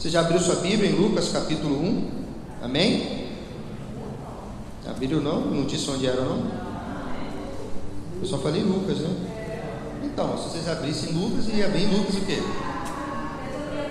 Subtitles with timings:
[0.00, 2.10] Você já abriu sua Bíblia em Lucas capítulo 1?
[2.62, 3.26] Amém?
[4.88, 5.42] Abriu não?
[5.42, 6.42] Não disse onde era não?
[8.18, 9.10] Eu só falei Lucas, né?
[10.02, 12.38] Então, se vocês abrissem Lucas, ia bem Lucas o quê?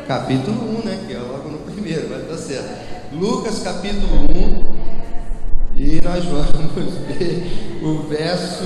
[0.08, 1.06] Capítulo 1, né?
[1.06, 3.14] Que é logo no primeiro, vai dar certo.
[3.14, 4.26] Lucas capítulo
[5.76, 5.76] 1.
[5.76, 8.64] E nós vamos ver o verso,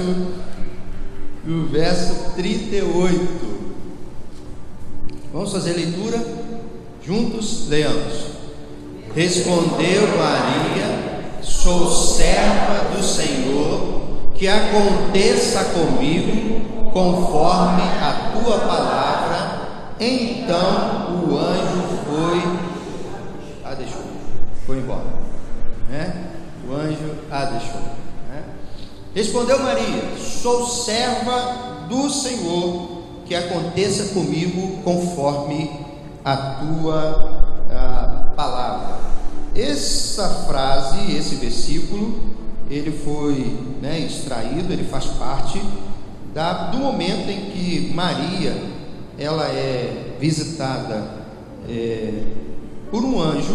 [1.45, 3.63] o verso 38.
[5.33, 6.42] Vamos fazer a leitura?
[7.05, 8.27] Juntos leamos.
[9.13, 19.63] Respondeu Maria: Sou serva do Senhor, que aconteça comigo conforme a tua palavra.
[19.99, 24.01] Então o anjo foi, a deixou,
[24.65, 25.23] foi embora.
[25.89, 26.31] Né?
[26.69, 27.81] O anjo a deixou.
[28.29, 28.43] Né?
[29.13, 35.82] Respondeu Maria: Sou serva do Senhor, que aconteça comigo conforme
[36.23, 38.97] a tua a palavra.
[39.55, 42.33] Essa frase, esse versículo,
[42.69, 45.61] ele foi né, extraído, ele faz parte
[46.33, 48.55] da, do momento em que Maria
[49.17, 51.03] ela é visitada
[51.69, 52.23] é,
[52.89, 53.53] por um anjo,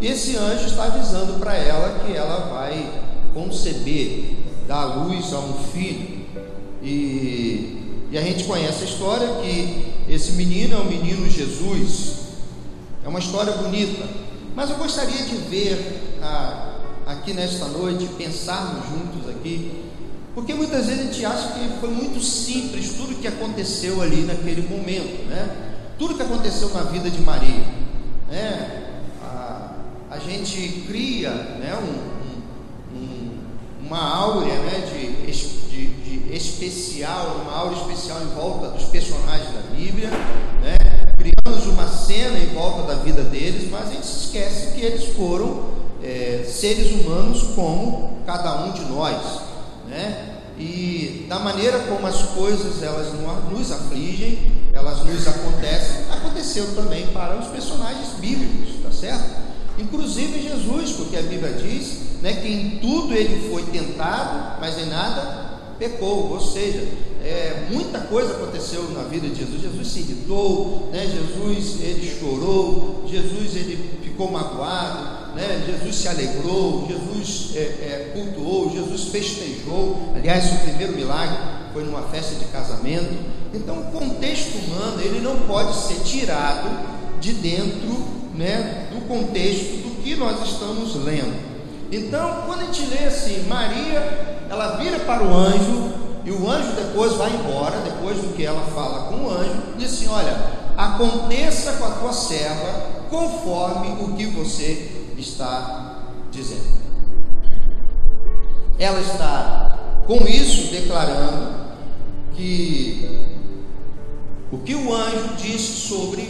[0.00, 2.90] e esse anjo está avisando para ela que ela vai
[3.32, 6.20] conceber, dar luz a um filho.
[6.82, 12.14] E, e a gente conhece a história que esse menino é o menino Jesus.
[13.04, 14.08] É uma história bonita.
[14.56, 16.74] Mas eu gostaria de ver ah,
[17.06, 19.84] aqui nesta noite, pensarmos juntos aqui,
[20.34, 24.62] porque muitas vezes a gente acha que foi muito simples tudo que aconteceu ali naquele
[24.62, 25.48] momento, né?
[25.98, 27.64] Tudo que aconteceu na vida de Maria,
[28.28, 29.02] né?
[29.22, 29.72] A,
[30.10, 31.76] a gente cria, né?
[31.76, 33.38] Um, um,
[33.86, 34.88] uma áurea, né?
[34.92, 35.30] De,
[35.70, 39.19] de, de especial, uma aura especial em volta dos personagens
[39.80, 40.10] Bíblia,
[40.62, 40.76] né?
[41.16, 45.14] criamos uma cena em volta da vida deles, mas a gente se esquece que eles
[45.14, 45.70] foram
[46.02, 49.40] é, seres humanos como cada um de nós,
[49.88, 50.36] né?
[50.58, 53.08] E da maneira como as coisas elas
[53.50, 59.30] nos afligem, elas nos acontecem, aconteceu também para os personagens bíblicos, tá certo?
[59.78, 64.90] Inclusive Jesus, porque a Bíblia diz, né, que em tudo ele foi tentado, mas em
[64.90, 66.86] nada pecou, ou seja,
[67.22, 69.62] é, muita coisa aconteceu na vida de Jesus.
[69.62, 71.06] Jesus se irritou, né?
[71.06, 75.62] Jesus ele chorou, Jesus ele ficou magoado, né?
[75.66, 80.12] Jesus se alegrou, Jesus é, é, cultuou, Jesus festejou.
[80.14, 81.36] Aliás, o primeiro milagre
[81.72, 83.14] foi numa festa de casamento.
[83.52, 86.68] Então, o contexto humano ele não pode ser tirado
[87.20, 91.50] de dentro, né, do contexto do que nós estamos lendo.
[91.92, 95.92] Então, quando a gente lê assim, Maria ela vira para o anjo,
[96.24, 99.92] e o anjo depois vai embora, depois do que ela fala com o anjo, diz
[99.92, 100.36] assim: Olha,
[100.76, 106.78] aconteça com a tua serva conforme o que você está dizendo.
[108.78, 111.60] Ela está com isso declarando
[112.34, 113.26] que
[114.50, 116.28] o que o anjo disse sobre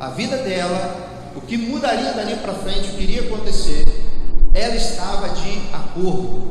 [0.00, 3.84] a vida dela, o que mudaria dali para frente, o que iria acontecer,
[4.54, 6.50] ela estava de acordo.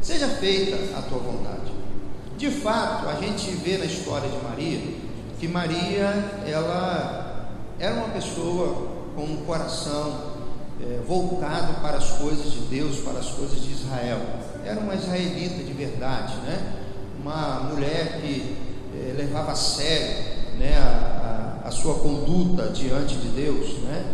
[0.00, 1.70] Seja feita a tua vontade.
[2.36, 4.80] De fato, a gente vê na história de Maria
[5.38, 7.48] que Maria ela
[7.78, 10.32] era uma pessoa com um coração
[10.82, 14.20] é, voltado para as coisas de Deus, para as coisas de Israel.
[14.64, 16.76] Era uma israelita de verdade, né?
[17.22, 18.56] Uma mulher que
[18.94, 24.04] é, levava a sério né, a, a, a sua conduta diante de Deus, né?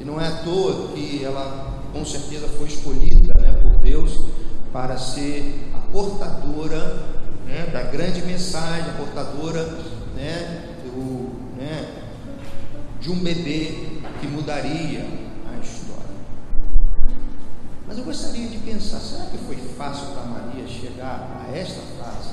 [0.00, 4.28] E não é à toa que ela, com certeza, foi escolhida né, por Deus
[4.74, 7.06] para ser a portadora
[7.46, 9.62] né, da grande mensagem, a portadora
[10.16, 12.02] né, do, né,
[13.00, 15.06] de um bebê que mudaria
[15.48, 16.02] a história.
[17.86, 22.30] Mas eu gostaria de pensar: será que foi fácil para Maria chegar a esta frase?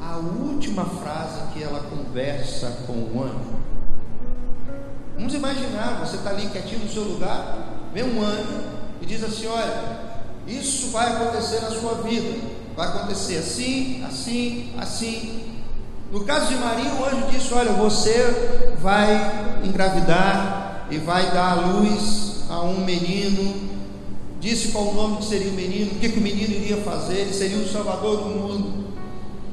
[0.00, 3.60] A última frase que ela conversa com o anjo.
[5.14, 8.64] Vamos imaginar, você está ali quietinho no seu lugar, vem um anjo
[9.02, 10.11] e diz assim: Olha,
[10.46, 12.38] isso vai acontecer na sua vida,
[12.76, 15.42] vai acontecer assim, assim, assim.
[16.10, 21.54] No caso de Maria, o anjo disse: Olha, você vai engravidar e vai dar à
[21.54, 23.70] luz a um menino.
[24.40, 27.18] Disse qual o nome que seria o menino, o que, que o menino iria fazer,
[27.18, 28.82] ele seria o salvador do mundo.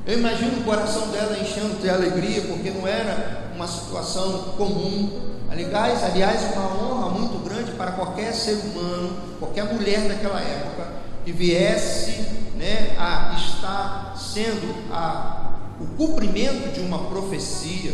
[0.06, 6.03] Eu imagino o coração dela enchendo de alegria, porque não era uma situação comum Aliás,
[6.03, 7.38] aliás, uma honra muito
[7.78, 10.88] para qualquer ser humano, qualquer mulher daquela época,
[11.26, 12.22] que viesse
[12.56, 17.94] né, a estar sendo a, o cumprimento de uma profecia,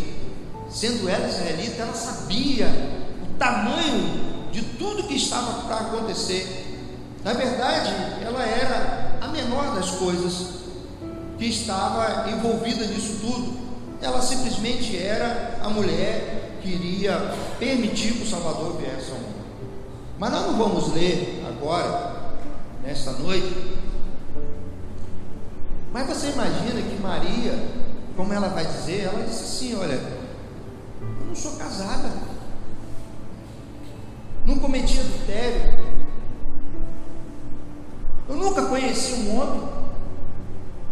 [0.70, 2.68] sendo ela israelita, ela sabia
[3.24, 6.66] o tamanho de tudo que estava para acontecer.
[7.24, 10.56] Na verdade, ela era a menor das coisas
[11.38, 13.66] que estava envolvida nisso tudo.
[14.02, 19.45] Ela simplesmente era a mulher que iria permitir que o Salvador viesse ao mundo.
[20.18, 22.16] Mas nós não vamos ler agora,
[22.82, 23.76] nesta noite.
[25.92, 27.68] Mas você imagina que Maria,
[28.16, 29.94] como ela vai dizer, ela disse assim: Olha,
[31.02, 32.14] eu não sou casada,
[34.46, 35.86] não cometi adultério,
[38.30, 39.76] eu nunca conheci um homem.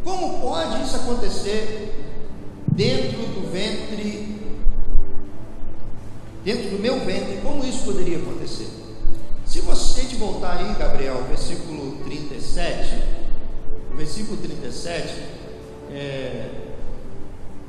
[0.03, 2.13] Como pode isso acontecer
[2.67, 4.37] dentro do ventre,
[6.43, 7.39] dentro do meu ventre?
[7.41, 8.82] Como isso poderia acontecer?
[10.23, 12.97] Voltar aí, Gabriel, versículo 37,
[13.93, 15.15] versículo 37,
[15.91, 16.49] é,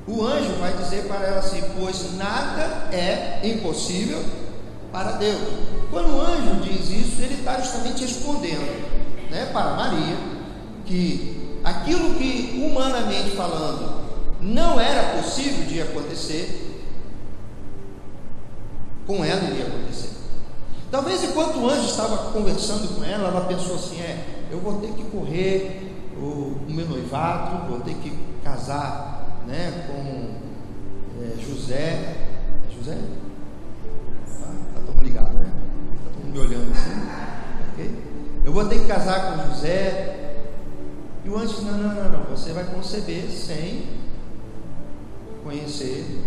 [0.06, 4.22] o anjo vai dizer para ela assim: Pois nada é impossível
[4.92, 5.42] para Deus.
[5.90, 10.16] Quando o anjo diz isso, ele está justamente respondendo né, para Maria
[10.86, 14.04] que aquilo que humanamente falando
[14.40, 16.84] não era possível de acontecer,
[19.08, 20.23] com ela iria acontecer.
[20.94, 24.92] Talvez enquanto o anjo estava conversando com ela, ela pensou assim: é, eu vou ter
[24.92, 32.14] que correr o, o meu noivado, vou ter que casar né, com é, José.
[32.68, 32.96] É José?
[34.40, 35.52] Ah, tá todo ligado, né?
[35.94, 36.92] Está todo mundo me olhando assim.
[37.72, 38.04] Ok?
[38.44, 40.36] Eu vou ter que casar com José.
[41.24, 42.24] E o anjo disse: Não, não, não, não.
[42.26, 43.82] Você vai conceber sem
[45.42, 46.22] conhecer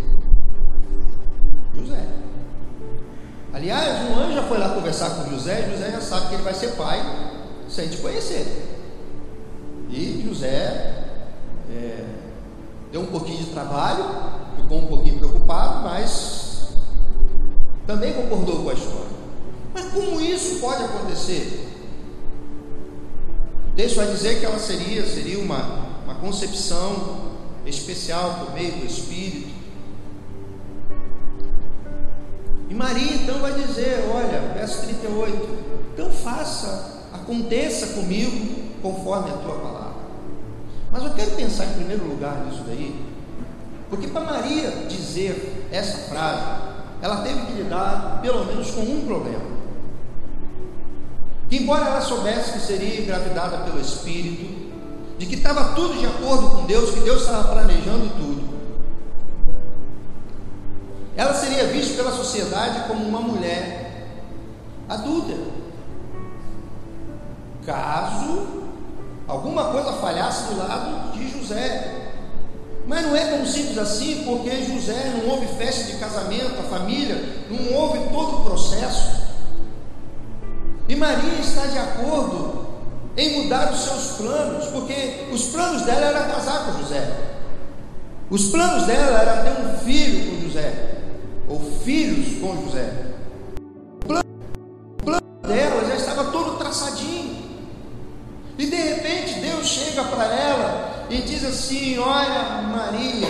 [1.73, 2.26] José.
[3.53, 5.69] Aliás, o anjo já foi lá conversar com José.
[5.71, 7.01] José já sabe que ele vai ser pai
[7.69, 8.45] sem te conhecer.
[9.89, 11.05] E José
[11.69, 12.05] é,
[12.91, 14.05] deu um pouquinho de trabalho,
[14.57, 16.69] ficou um pouquinho preocupado, mas
[17.85, 19.17] também concordou com a história.
[19.73, 21.67] Mas como isso pode acontecer?
[23.77, 25.61] texto vai dizer que ela seria, seria uma,
[26.03, 29.53] uma concepção especial por meio do Espírito.
[32.69, 35.57] E Maria então vai dizer: Olha, verso 38,
[35.93, 39.97] então faça, aconteça comigo conforme a tua palavra.
[40.91, 42.95] Mas eu quero pensar em primeiro lugar nisso daí,
[43.89, 46.61] porque para Maria dizer essa frase,
[47.01, 49.57] ela teve que lidar pelo menos com um problema
[51.49, 54.67] que embora ela soubesse que seria engravidada pelo Espírito,
[55.17, 58.36] de que estava tudo de acordo com Deus, que Deus estava planejando tudo,
[61.17, 64.05] ela seria vista pela sociedade como uma mulher
[64.87, 65.57] adúltera.
[67.65, 68.67] Caso
[69.27, 71.93] alguma coisa falhasse do lado de José.
[72.85, 77.21] Mas não é tão simples assim, porque José não houve festa de casamento, a família,
[77.49, 79.27] não houve todo o processo.
[80.87, 82.65] E Maria está de acordo
[83.17, 87.11] em mudar os seus planos, porque os planos dela era casar com José.
[88.29, 90.96] Os planos dela era ter um filho com José,
[91.47, 92.93] ou filhos com José.
[94.03, 94.23] O plano,
[94.99, 97.37] o plano dela já estava todo traçadinho.
[98.57, 103.27] E de repente Deus chega para ela e diz assim: Olha, Maria,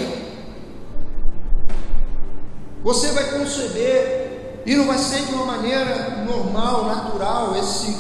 [2.83, 7.95] você vai conceber e não vai ser de uma maneira normal, natural, esse,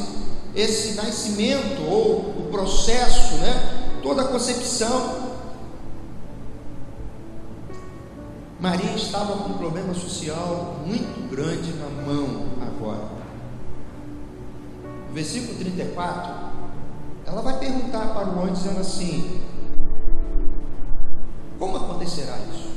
[0.55, 3.77] esse nascimento ou o processo, né?
[4.01, 5.26] toda a concepção.
[8.59, 13.07] Maria estava com um problema social muito grande na mão agora.
[15.07, 16.33] No versículo 34,
[17.25, 19.41] ela vai perguntar para o anjo dizendo assim:
[21.59, 22.67] Como acontecerá isso?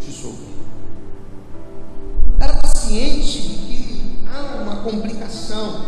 [0.00, 0.54] De sou
[2.84, 5.80] ciente de que há uma complicação,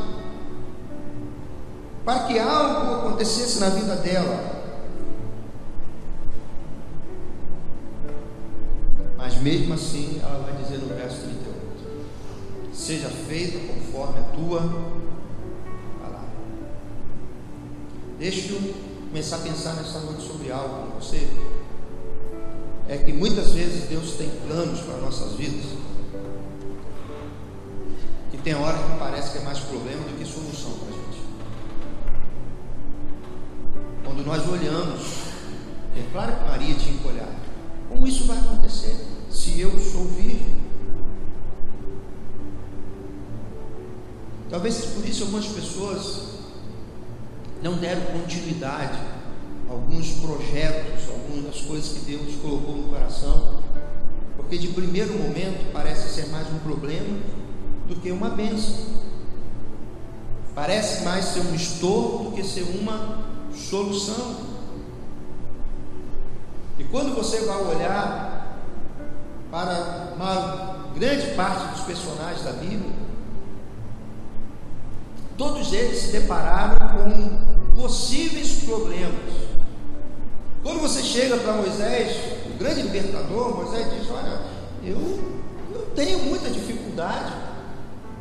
[2.05, 4.55] para que algo acontecesse na vida dela.
[9.47, 14.61] Mesmo assim, ela vai dizer no verso 38: Seja feita conforme a tua
[16.03, 16.29] palavra.
[18.19, 18.75] Deixa eu
[19.09, 21.29] começar a pensar nessa noite sobre algo com você.
[22.88, 25.76] É que muitas vezes Deus tem planos para nossas vidas
[28.47, 31.21] tem hora que parece que é mais problema do que solução para a gente.
[34.05, 35.03] Quando nós olhamos,
[35.97, 37.29] é claro que Maria tinha que olhar,
[37.88, 39.15] como isso vai acontecer
[39.47, 40.57] se eu sou virgem?
[44.50, 46.23] Talvez por isso algumas pessoas
[47.62, 48.99] não deram continuidade
[49.69, 53.62] a alguns projetos, algumas das coisas que Deus colocou no coração,
[54.37, 57.19] Porque de primeiro momento parece ser mais um problema
[57.88, 58.97] do que uma bênção.
[60.55, 63.25] Parece mais ser um estorvo do que ser uma
[63.55, 64.37] solução.
[66.79, 68.36] E quando você vai olhar
[69.50, 72.93] para uma grande parte dos personagens da Bíblia,
[75.37, 79.47] todos eles se depararam com possíveis problemas.
[80.62, 84.41] Quando você chega para Moisés, o grande libertador, Moisés diz: Olha,
[84.83, 85.21] eu,
[85.73, 87.33] eu tenho muita dificuldade,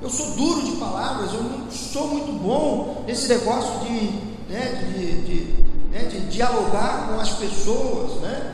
[0.02, 5.22] eu sou duro de palavras, eu não sou muito bom nesse negócio de né, de,
[5.22, 8.54] de, né, de dialogar com as pessoas, né,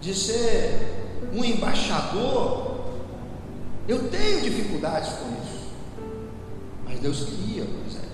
[0.00, 1.05] de ser
[1.36, 2.76] um embaixador.
[3.86, 5.66] Eu tenho dificuldades com isso.
[6.84, 8.06] Mas Deus queria Moisés.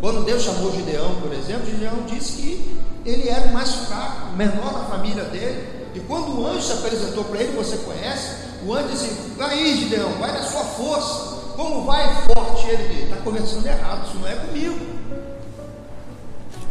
[0.00, 4.36] Quando Deus chamou Gideão, por exemplo, Gideão disse que ele era o mais fraco, o
[4.36, 5.82] menor da família dele.
[5.94, 8.34] E quando o anjo se apresentou para ele, você conhece,
[8.66, 11.32] o anjo disse: Aí, Gideão, vai na sua força.
[11.54, 12.66] Como vai forte?
[12.66, 14.86] Ele está conversando errado, isso não é comigo.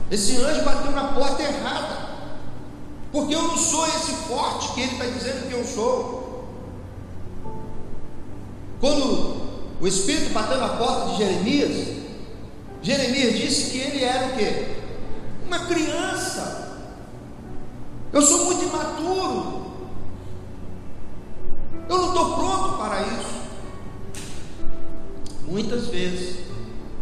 [0.09, 2.10] Esse anjo bateu na porta errada.
[3.11, 6.21] Porque eu não sou esse forte que ele está dizendo que eu sou.
[8.79, 9.41] Quando
[9.81, 11.97] o Espírito bateu na porta de Jeremias,
[12.81, 14.75] Jeremias disse que ele era o quê?
[15.45, 16.77] Uma criança.
[18.13, 19.61] Eu sou muito imaturo.
[21.89, 23.41] Eu não estou pronto para isso.
[25.45, 26.37] Muitas vezes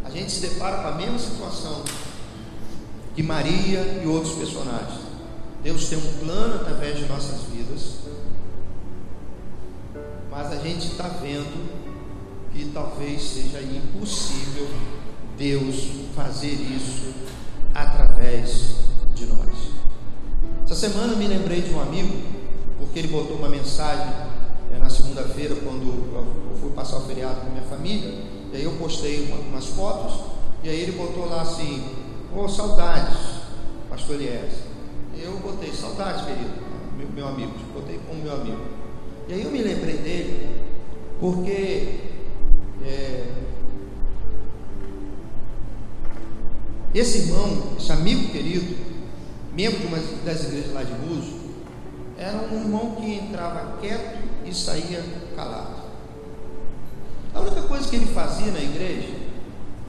[0.04, 1.84] a gente se depara com a mesma situação
[3.16, 5.09] de Maria e outros personagens.
[5.62, 7.96] Deus tem um plano através de nossas vidas,
[10.32, 11.70] mas a gente está vendo
[12.54, 14.68] que talvez seja impossível
[15.38, 15.76] Deus
[16.16, 17.14] fazer isso
[17.74, 18.76] através
[19.14, 19.50] de nós.
[20.64, 22.16] Essa semana eu me lembrei de um amigo,
[22.78, 24.08] porque ele botou uma mensagem
[24.74, 28.10] é, na segunda-feira, quando eu fui passar o feriado com minha família,
[28.54, 30.22] e aí eu postei uma, umas fotos,
[30.64, 31.84] e aí ele botou lá assim:
[32.34, 33.18] Ô, oh, saudades,
[33.90, 34.79] pastor Elias.
[35.22, 36.50] Eu botei saudades, querido,
[36.98, 38.62] meu, meu amigo, botei como meu amigo.
[39.28, 40.64] E aí eu me lembrei dele,
[41.20, 42.00] porque
[42.86, 43.28] é,
[46.94, 48.76] esse irmão, esse amigo querido,
[49.54, 51.40] membro de uma das igrejas lá de Búzios,
[52.18, 55.04] era um irmão que entrava quieto e saía
[55.36, 55.80] calado.
[57.34, 59.10] A única coisa que ele fazia na igreja,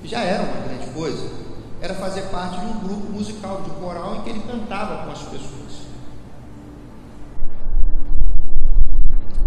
[0.04, 1.39] já era uma grande coisa,
[1.80, 5.22] era fazer parte de um grupo musical, de coral, em que ele cantava com as
[5.22, 5.80] pessoas.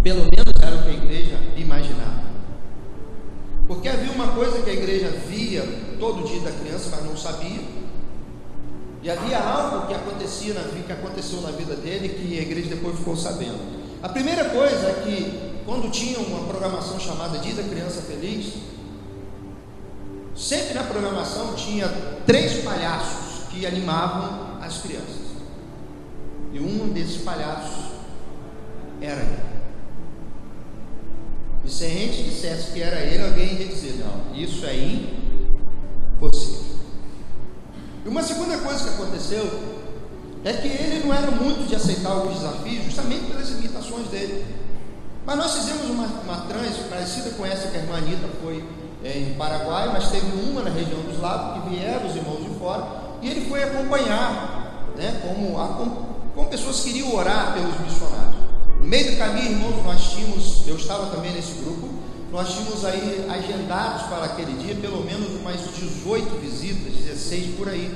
[0.02, 2.24] Pelo menos era o que a igreja imaginava.
[3.68, 5.64] Porque havia uma coisa que a igreja via
[6.00, 7.62] todo dia da criança, mas não sabia.
[9.02, 12.70] E havia algo que acontecia na vida, que aconteceu na vida dele, que a igreja
[12.70, 13.60] depois ficou sabendo.
[14.02, 18.54] A primeira coisa é que quando tinha uma programação chamada Dia da Criança Feliz,
[20.36, 21.88] Sempre na programação tinha
[22.26, 25.24] três palhaços que animavam as crianças.
[26.52, 27.92] E um desses palhaços
[29.00, 29.54] era ele.
[31.66, 36.64] E se a gente dissesse que era ele, alguém ia dizer: não, isso é impossível.
[38.06, 39.74] E uma segunda coisa que aconteceu
[40.44, 44.46] é que ele não era muito de aceitar alguns desafios, justamente pelas limitações dele.
[45.26, 48.62] Mas nós fizemos uma, uma trans parecida com essa que a irmã Anitta foi
[49.04, 52.88] em Paraguai, mas teve uma na região dos lagos que vieram os irmãos de fora
[53.22, 55.58] e ele foi acompanhar, né, como,
[56.34, 58.36] como pessoas que queriam orar pelos missionários.
[58.80, 61.90] No meio do caminho, irmãos, nós tínhamos, eu estava também nesse grupo,
[62.32, 67.94] nós tínhamos aí agendados para aquele dia pelo menos umas 18 visitas, 16 por aí.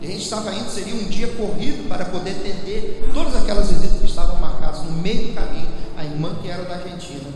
[0.00, 3.98] E a gente estava indo, seria um dia corrido para poder atender todas aquelas visitas
[3.98, 5.68] que estavam marcadas no meio do caminho.
[5.96, 7.30] A irmã que era da Argentina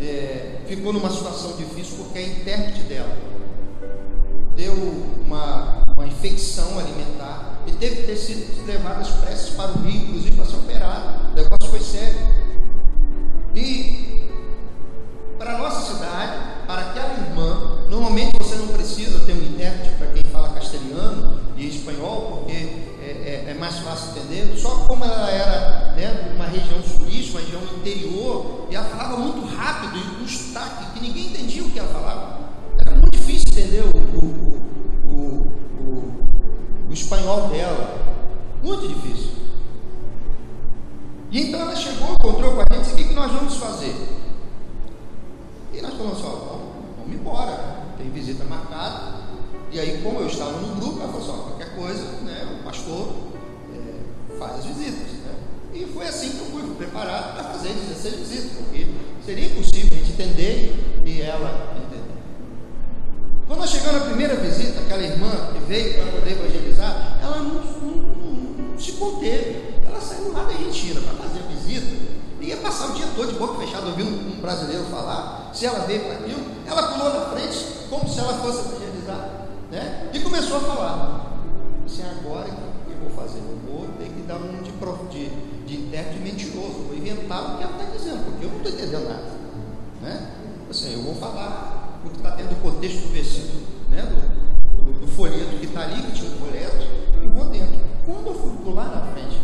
[0.00, 3.16] é, ficou numa situação difícil porque a intérprete dela
[4.56, 4.72] deu
[5.24, 10.02] uma, uma infecção alimentar e teve que ter sido levada às pressas para o Rio,
[10.02, 11.32] inclusive para ser operado.
[11.32, 12.18] O negócio foi sério.
[13.54, 14.24] E
[15.38, 20.06] para a nossa cidade, para aquela irmã, normalmente você não precisa ter um intérprete para
[20.08, 24.56] quem fala castelhano e espanhol, porque é, é, é mais fácil entender.
[24.58, 29.46] Só como ela era né, uma região sulista, uma região interior, e ela falava muito
[29.54, 32.38] rápido e com sotaque, que ninguém entendia o que ela falava.
[32.84, 34.62] Era muito difícil entender o, o,
[35.04, 38.26] o, o, o espanhol dela.
[38.62, 39.30] Muito difícil.
[41.30, 43.94] E então ela chegou, encontrou com a gente e disse: o que, nós vamos fazer?
[45.72, 46.58] E nós falamos ó,
[46.98, 49.16] vamos embora, tem visita marcada.
[49.70, 53.12] E aí, como eu estava no grupo, ela falou assim: qualquer coisa, né, pastor
[53.72, 55.12] é, faz as visitas.
[55.12, 55.34] Né?
[55.74, 58.86] E foi assim que eu fui, preparado para fazer as ser visita, porque
[59.26, 62.04] seria impossível a gente entender e ela entender.
[63.48, 67.54] Quando nós chegamos na primeira visita, aquela irmã que veio para poder evangelizar, ela não,
[67.54, 69.80] não, não se conteve.
[69.84, 71.96] Ela saiu lá da Argentina para fazer a visita
[72.40, 75.50] e ia passar o dia todo de boca fechada ouvindo um brasileiro falar.
[75.52, 79.48] Se ela veio para aquilo, ela pulou na frente como se ela fosse evangelizar.
[79.72, 80.08] Né?
[80.12, 81.26] E começou a falar.
[81.84, 83.38] Assim, agora o que eu vou fazer?
[83.38, 84.70] Eu vou ter que dar um de,
[85.10, 85.30] de,
[85.66, 89.08] de intérprete mentiroso, vou inventar o que ela está dizendo, porque eu não estou entendendo
[89.08, 89.32] nada.
[90.00, 90.30] Né?
[90.70, 94.02] Assim, eu vou falar o que está dentro do contexto do versículo, né?
[94.02, 96.86] do, do, do folheto que está ali, que tinha um folheto,
[97.22, 97.80] e vou dentro.
[98.04, 99.42] Quando eu fui pular na frente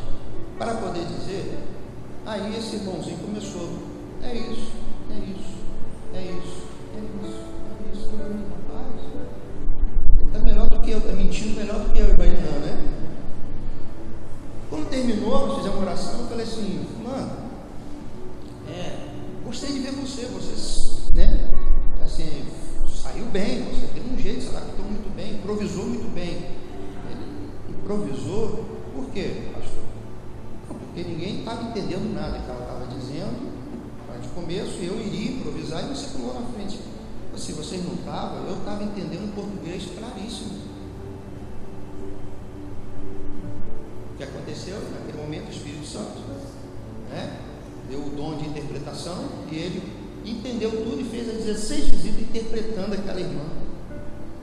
[0.57, 1.59] para poder dizer,
[2.25, 3.69] aí esse irmãozinho começou,
[4.23, 4.71] é isso,
[5.11, 5.62] é isso,
[16.53, 17.02] oração,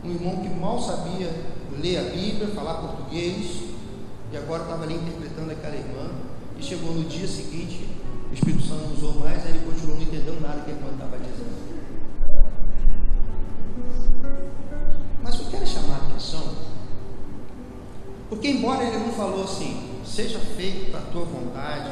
[0.04, 1.30] Um irmão que mal sabia
[1.82, 3.64] ler a Bíblia, falar português,
[4.32, 6.10] e agora estava ali interpretando aquela irmã.
[6.58, 7.88] E chegou no dia seguinte,
[8.30, 10.90] o Espírito Santo não usou mais, aí ele continuou não entendendo nada que a irmã
[10.92, 11.70] estava dizendo.
[15.24, 16.44] Mas eu quero chamar a atenção,
[18.30, 21.90] porque embora ele não falou assim, seja feito a tua vontade,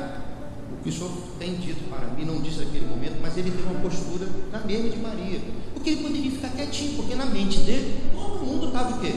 [0.71, 3.63] o que o Senhor tem dito para mim, não disse naquele momento, mas ele teve
[3.63, 5.39] uma postura na mesma de Maria.
[5.73, 9.13] Porque ele poderia ficar quietinho, porque na mente dele, todo mundo estava o quê?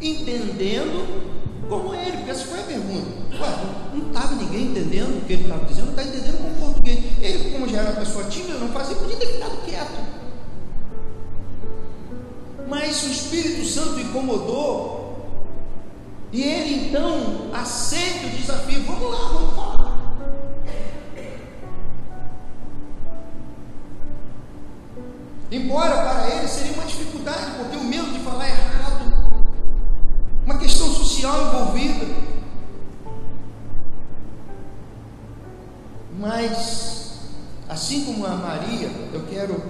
[0.00, 1.26] Entendendo
[1.68, 3.06] como ele, porque essa foi a pergunta.
[3.40, 7.04] Ué, não estava ninguém entendendo o que ele estava dizendo, está entendendo como português.
[7.20, 10.06] Ele, como já era uma pessoa tímida, não fazia, podia ter ficado quieto.
[12.68, 15.06] Mas o Espírito Santo incomodou.
[16.32, 18.82] E ele então aceita o desafio.
[18.82, 19.76] Vamos lá, vamos falar.
[25.50, 28.05] Embora para ele seria uma dificuldade, porque o medo
[31.26, 32.06] questão social envolvida.
[36.18, 37.18] Mas,
[37.68, 39.62] assim como a Maria, eu quero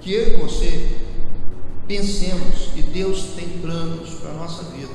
[0.00, 0.98] que eu e você
[1.86, 4.92] pensemos que Deus tem planos para a nossa vida.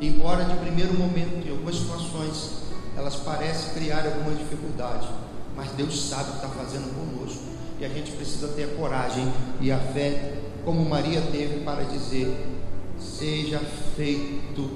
[0.00, 2.62] Embora de primeiro momento, em algumas situações,
[2.96, 5.08] elas parecem criar alguma dificuldade,
[5.54, 7.42] mas Deus sabe o que está fazendo conosco.
[7.78, 12.51] E a gente precisa ter a coragem e a fé, como Maria teve, para dizer:
[12.98, 13.60] seja
[13.96, 14.70] feito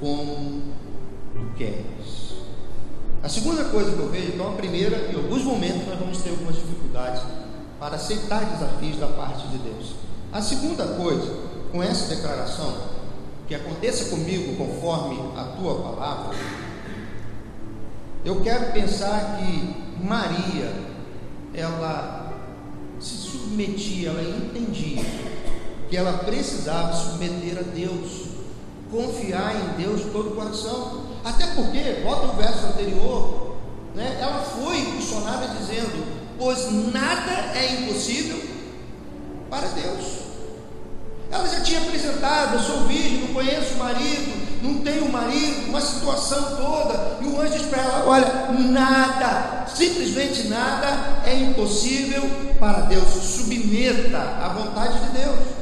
[0.00, 0.62] como
[1.32, 2.28] tu queres.
[3.22, 6.30] A segunda coisa que eu vejo, então, a primeira, em alguns momentos nós vamos ter
[6.30, 7.22] algumas dificuldades
[7.80, 9.94] para aceitar desafios da parte de Deus.
[10.32, 11.36] A segunda coisa,
[11.72, 12.98] com essa declaração,
[13.46, 16.36] que aconteça comigo conforme a tua palavra,
[18.24, 20.72] eu quero pensar que Maria,
[21.54, 22.32] ela
[23.00, 25.02] se submetia, ela entendia
[25.88, 28.26] que ela precisava submeter a Deus,
[28.90, 31.06] confiar em Deus de todo o coração.
[31.24, 33.56] Até porque, volta o verso anterior,
[33.94, 36.04] né, ela foi impulsionada dizendo:
[36.38, 38.38] Pois nada é impossível
[39.50, 40.18] para Deus.
[41.30, 45.80] Ela já tinha apresentado, eu sou virgem, não conheço o marido, não tenho marido, uma
[45.80, 48.26] situação toda, e o anjo diz para ela: Olha,
[48.58, 52.22] nada, simplesmente nada é impossível
[52.58, 53.08] para Deus.
[53.08, 55.57] Submeta à vontade de Deus.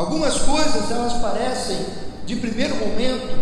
[0.00, 1.76] Algumas coisas elas parecem,
[2.24, 3.38] de primeiro momento,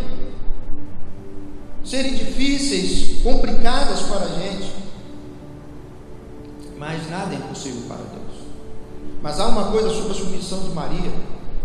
[1.84, 4.74] serem difíceis, complicadas para a gente,
[6.76, 8.42] mas nada é impossível para Deus.
[9.22, 11.12] Mas há uma coisa sobre a submissão de Maria,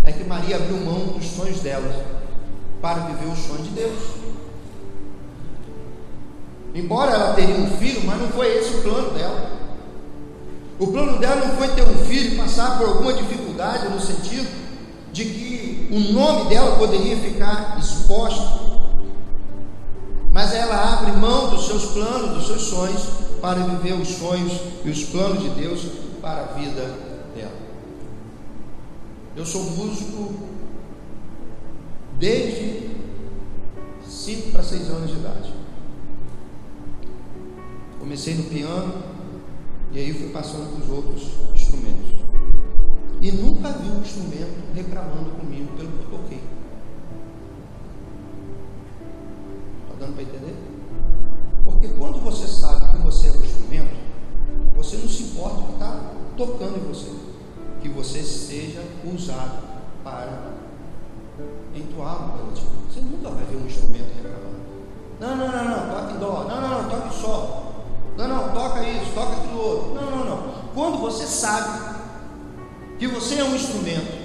[0.04, 2.06] é que Maria abriu mão dos sonhos dela
[2.80, 4.00] para viver o sonho de Deus.
[6.76, 9.50] Embora ela teria um filho, mas não foi esse o plano dela.
[10.78, 14.63] O plano dela não foi ter um filho passar por alguma dificuldade no sentido
[15.14, 18.74] de que o nome dela poderia ficar exposto.
[20.32, 23.04] Mas ela abre mão dos seus planos, dos seus sonhos,
[23.40, 25.82] para viver os sonhos e os planos de Deus
[26.20, 26.82] para a vida
[27.36, 27.52] dela.
[29.36, 30.34] Eu sou músico
[32.18, 32.90] desde
[34.08, 35.54] 5 para 6 anos de idade.
[38.00, 39.04] Comecei no piano
[39.92, 41.24] e aí fui passando para os outros
[41.54, 42.23] instrumentos.
[43.24, 46.44] E nunca vi um instrumento reclamando comigo pelo que toquei.
[49.84, 50.56] Está dando para entender?
[51.64, 53.96] Porque quando você sabe que você é um instrumento,
[54.76, 57.12] você não se importa o que está tocando em você.
[57.82, 59.64] Que você seja usado
[60.04, 60.52] para
[61.74, 62.64] entoar uma melodia.
[62.92, 64.64] Você nunca vai ver um instrumento reclamando.
[65.22, 66.44] Não, não, não, não, toque dó.
[66.50, 67.74] Não, não, não, toque sol.
[68.18, 69.94] Não, não, toca isso, toca aquilo outro.
[69.94, 70.54] Não, não, não.
[70.74, 71.93] Quando você sabe
[73.00, 74.24] que você é um instrumento,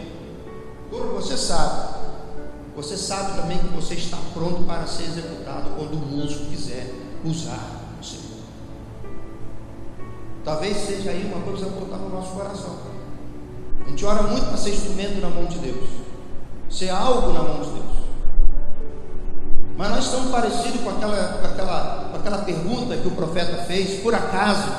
[0.90, 1.98] quando você sabe,
[2.76, 7.58] você sabe também que você está pronto para ser executado quando o músico quiser usar
[8.00, 8.18] você.
[10.44, 12.76] Talvez seja aí uma coisa que no nosso coração.
[13.84, 15.88] A gente ora muito para ser instrumento na mão de Deus,
[16.70, 17.98] ser algo na mão de Deus.
[19.76, 24.02] Mas nós estamos parecidos com aquela, com aquela, com aquela pergunta que o profeta fez:
[24.02, 24.70] por acaso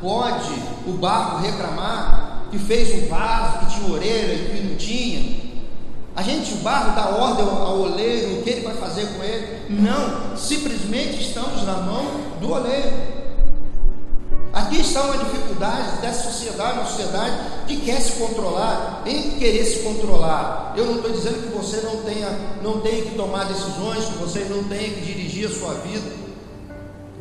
[0.00, 0.52] pode
[0.86, 5.48] o barco reclamar que fez um vaso que tinha orelha e que não tinha?
[6.16, 9.66] A gente, o barro dá ordem ao oleiro, o que ele vai fazer com ele?
[9.70, 12.04] Não, simplesmente estamos na mão
[12.40, 13.18] do oleiro.
[14.52, 17.36] Aqui está uma dificuldade dessa sociedade, uma sociedade
[17.68, 20.74] que quer se controlar, em querer se controlar.
[20.76, 22.28] Eu não estou dizendo que você não tenha,
[22.62, 26.27] não tenha que tomar decisões, que você não tenha que dirigir a sua vida.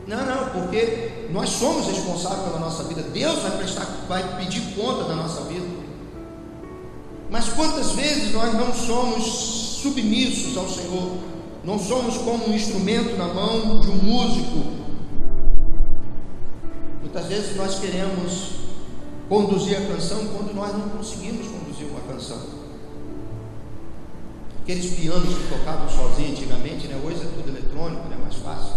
[0.07, 3.01] Não, não, porque nós somos responsáveis pela nossa vida.
[3.01, 5.65] Deus vai prestar, vai pedir conta da nossa vida.
[7.29, 9.25] Mas quantas vezes nós não somos
[9.81, 11.17] submissos ao Senhor?
[11.63, 14.77] Não somos como um instrumento na mão de um músico
[17.17, 18.51] Muitas vezes nós queremos
[19.27, 22.37] conduzir a canção quando nós não conseguimos conduzir uma canção.
[24.61, 27.01] Aqueles pianos que tocavam sozinhos antigamente, né?
[27.03, 28.75] hoje é tudo eletrônico, é mais fácil.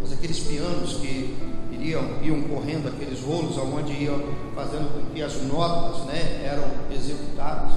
[0.00, 1.36] Mas aqueles pianos que
[1.72, 4.20] iriam, iam correndo aqueles rolos onde iam
[4.54, 7.72] fazendo com que as notas né, eram executadas.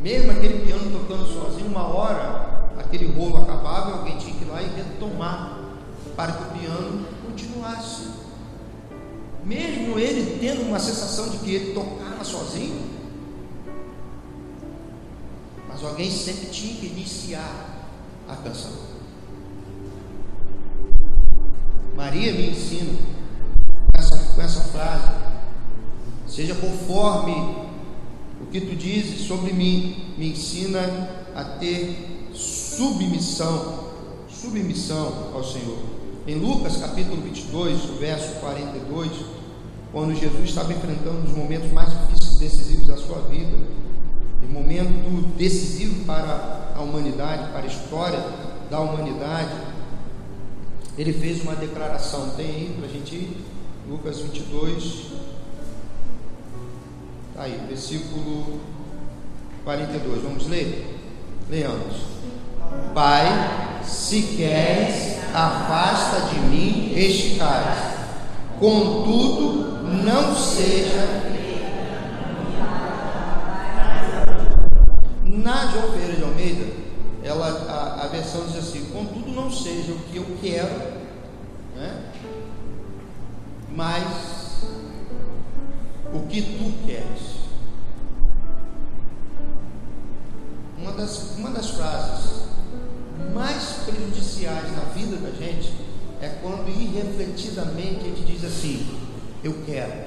[0.00, 4.48] Mesmo aquele piano tocando sozinho, uma hora aquele rolo acabava e alguém tinha que ir
[4.48, 5.58] lá e retomar
[6.16, 8.08] para que o piano continuasse.
[9.44, 12.90] Mesmo ele tendo uma sensação de que ele tocava sozinho,
[15.68, 17.88] mas alguém sempre tinha que iniciar
[18.28, 18.91] a canção.
[21.96, 22.92] Maria me ensina
[23.66, 25.12] com essa, com essa frase:
[26.26, 27.32] seja conforme
[28.40, 30.80] o que tu dizes sobre mim, me ensina
[31.34, 33.90] a ter submissão,
[34.28, 35.78] submissão ao Senhor.
[36.26, 39.10] Em Lucas capítulo 22, o verso 42,
[39.92, 43.56] quando Jesus estava enfrentando um dos momentos mais difíceis decisivos da sua vida,
[44.42, 48.22] um momento decisivo para a humanidade, para a história
[48.70, 49.50] da humanidade,
[50.96, 52.30] ele fez uma declaração.
[52.30, 53.44] Tem aí para a gente ir?
[53.88, 55.06] Lucas 22,
[57.34, 58.60] tá aí, versículo
[59.64, 60.22] 42.
[60.22, 60.98] Vamos ler?
[61.50, 61.96] Leamos.
[62.94, 67.92] Pai, se queres afasta de mim este cálice.
[68.60, 71.32] Contudo, não seja.
[75.24, 75.78] Na de
[76.22, 76.61] Almeida,
[77.32, 80.74] ela, a, a versão diz assim: Contudo, não seja o que eu quero,
[81.76, 82.12] né?
[83.74, 84.62] mas
[86.12, 87.42] o que tu queres.
[90.78, 92.42] Uma das, uma das frases
[93.32, 95.72] mais prejudiciais na vida da gente
[96.20, 98.98] é quando irrefletidamente a gente diz assim:
[99.42, 100.01] Eu quero.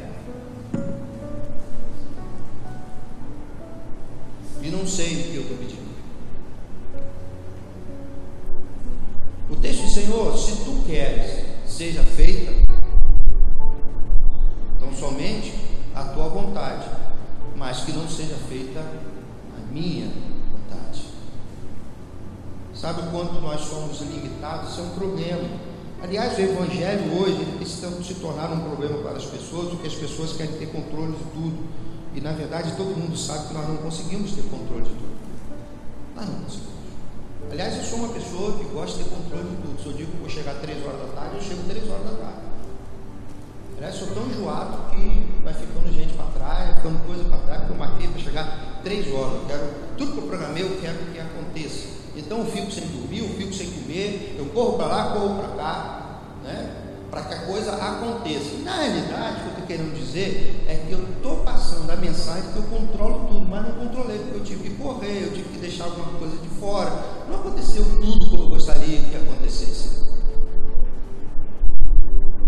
[33.16, 35.16] Mundo sabe que nós não conseguimos ter controle de tudo.
[36.16, 36.76] Nós não conseguimos.
[37.50, 39.82] Aliás, eu sou uma pessoa que gosta de ter controle de tudo.
[39.82, 41.90] Se eu digo que vou chegar às 3 horas da tarde, eu chego às 3
[41.90, 42.40] horas da tarde.
[43.78, 47.74] Aliás, sou tão enjoado que vai ficando gente para trás, ficando coisa para trás, porque
[47.74, 49.34] eu marquei para chegar 3 horas.
[49.34, 51.88] Eu quero, tudo que eu programei, eu quero que aconteça.
[52.16, 55.56] Então eu fico sem dormir, eu fico sem comer, eu corro para lá, corro para
[55.56, 56.85] cá, né?
[57.16, 58.58] Para que a coisa aconteça.
[58.66, 62.52] Na realidade, o que eu estou querendo dizer é que eu estou passando a mensagem
[62.52, 65.60] que eu controlo tudo, mas não controlei, porque eu tive que correr, eu tive que
[65.60, 66.92] deixar alguma coisa de fora.
[67.30, 70.04] Não aconteceu tudo como eu gostaria que acontecesse.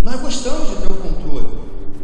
[0.03, 1.59] Nós gostamos de ter o controle.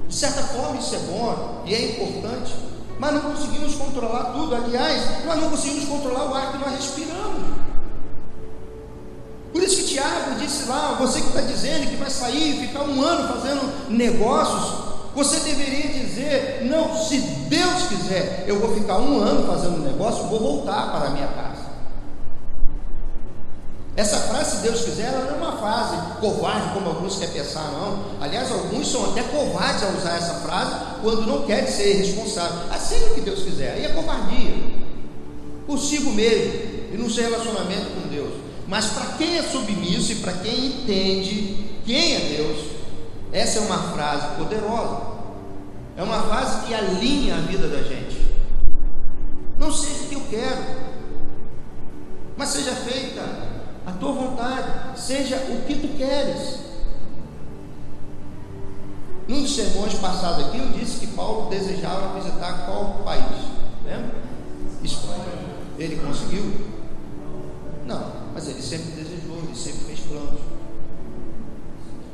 [0.07, 2.53] De certa forma isso é bom e é importante,
[2.97, 4.55] mas não conseguimos controlar tudo.
[4.55, 7.62] Aliás, nós não conseguimos controlar o ar que nós respiramos.
[9.93, 13.89] Tiago disse lá, você que está dizendo que vai sair e ficar um ano fazendo
[13.89, 20.23] negócios, você deveria dizer, não, se Deus quiser, eu vou ficar um ano fazendo negócio,
[20.23, 21.63] vou voltar para a minha casa.
[23.95, 27.71] Essa frase, se Deus quiser, ela não é uma frase covarde, como alguns querem pensar,
[27.73, 28.05] não.
[28.19, 32.71] Aliás, alguns são até covardes a usar essa frase quando não querem ser responsáveis.
[32.71, 34.55] Assim é o que Deus quiser, aí é covardia.
[35.67, 36.53] Consigo mesmo,
[36.91, 38.32] e no seu relacionamento com Deus.
[38.73, 42.71] Mas para quem é submisso e para quem entende quem é Deus,
[43.31, 45.13] essa é uma frase poderosa.
[45.95, 48.19] É uma frase que alinha a vida da gente.
[49.59, 50.63] Não seja o que eu quero,
[52.35, 53.21] mas seja feita
[53.85, 56.61] a tua vontade, seja o que tu queres.
[59.27, 63.37] Num dos sermões passados aqui, eu disse que Paulo desejava visitar qual país?
[63.85, 64.15] Lembra?
[64.83, 65.21] Espanha.
[65.77, 66.73] Ele conseguiu?
[67.85, 70.39] Não, mas ele sempre desejou, ele sempre fez planos.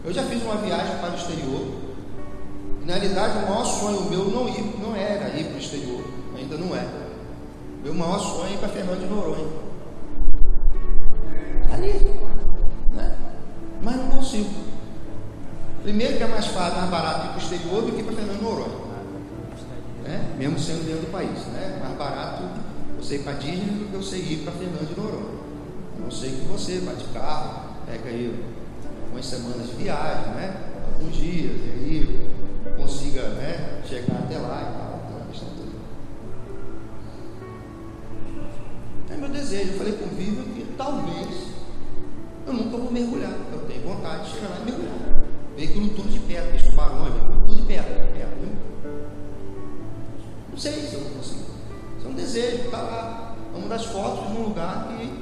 [0.03, 1.67] Eu já fiz uma viagem para o exterior.
[2.85, 6.03] Na realidade, o maior sonho meu não, ir, não era ir para o exterior,
[6.35, 6.87] ainda não é.
[7.83, 9.69] Meu maior sonho é ir para Fernando de Noronha
[11.79, 11.93] ali.
[12.93, 13.17] Né?
[13.81, 14.49] Mas não consigo.
[15.81, 18.41] Primeiro que é mais fácil, mais barato ir para o exterior do que para Fernando
[18.41, 18.89] Noronha.
[20.03, 20.35] Né?
[20.37, 21.45] Mesmo sendo dentro do país.
[21.47, 21.79] Né?
[21.81, 22.43] Mais barato
[22.97, 25.38] você ir para Disney do que você ir para Fernando de Noronha.
[26.09, 28.43] Não sei que você vai de carro, pega aí
[29.11, 30.55] umas semanas de viagem, né?
[30.87, 32.29] alguns dias, e aí
[32.75, 34.89] consiga né, chegar até lá e tal.
[39.11, 39.73] É meu desejo.
[39.73, 41.47] Eu falei com o Viva que talvez
[42.47, 43.35] eu nunca vou mergulhar.
[43.53, 45.23] Eu tenho vontade de chegar lá e mergulhar.
[45.55, 48.29] Veículo tudo de perto, aqueles tubarões, veículo tudo de perto, de perto.
[50.49, 51.45] Não sei se eu conseguir.
[51.99, 53.35] Isso é um desejo, está lá.
[53.53, 55.18] É uma das fotos num lugar que,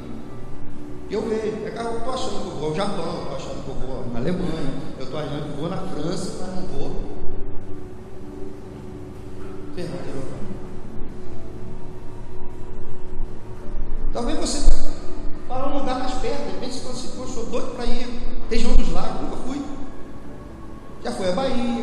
[1.07, 1.57] que eu vejo.
[1.57, 4.73] Eu estou achando que eu vou ao Japão, estou achando que eu vou na Alemanha,
[4.97, 7.17] eu estou achando que eu vou na França, mas não vou.
[9.75, 10.37] Fernando,
[14.11, 14.77] Talvez você
[15.47, 16.45] para um lugar mais perto.
[16.45, 19.61] De repente você fala assim, poxa, sou doido para ir região dos lagos, nunca fui.
[21.03, 21.76] Já foi a Bahia,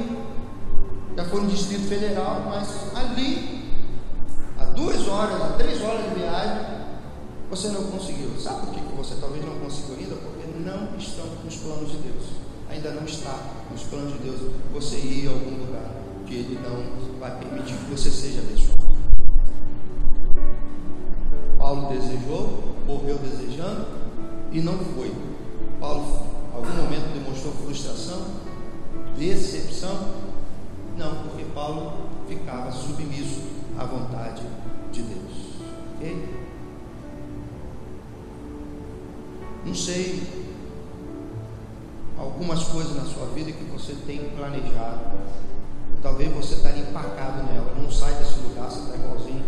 [7.65, 8.31] você não conseguiu.
[8.39, 10.17] Sabe por que você talvez não conseguiu ainda?
[10.17, 12.25] Porque não estão nos planos de Deus.
[12.69, 13.39] Ainda não está
[13.71, 15.91] nos planos de Deus você ir a algum lugar
[16.27, 18.75] que Ele não vai permitir que você seja abençoado.
[21.57, 23.87] Paulo desejou, morreu desejando
[24.53, 25.11] e não foi.
[25.81, 26.05] Paulo,
[26.53, 28.27] em algum momento, demonstrou frustração,
[29.17, 30.11] decepção?
[30.99, 33.41] Não, porque Paulo ficava submisso
[33.79, 34.43] à vontade
[34.93, 35.33] de Deus.
[35.97, 36.45] Ok?
[39.65, 40.23] Não sei
[42.19, 45.01] algumas coisas na sua vida que você tem planejado.
[46.03, 47.75] Talvez você esteja empacado nela.
[47.81, 49.45] Não sai desse lugar, você está igualzinho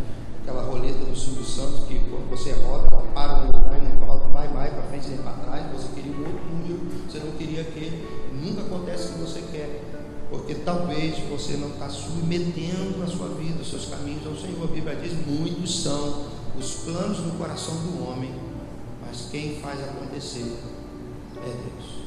[0.46, 4.06] aquela roleta do Silvio Santos que quando você roda, ela para no lugar e não
[4.06, 7.32] volta, vai, vai para frente e para trás, você queria um outro número, você não
[7.32, 9.82] queria aquele, nunca acontece o que você quer,
[10.30, 14.62] porque talvez você não está submetendo na sua vida os seus caminhos ao Senhor.
[14.62, 16.26] A Bíblia diz: muitos são
[16.56, 18.32] os planos no coração do homem,
[19.16, 20.58] mas quem faz acontecer
[21.38, 22.06] é Deus.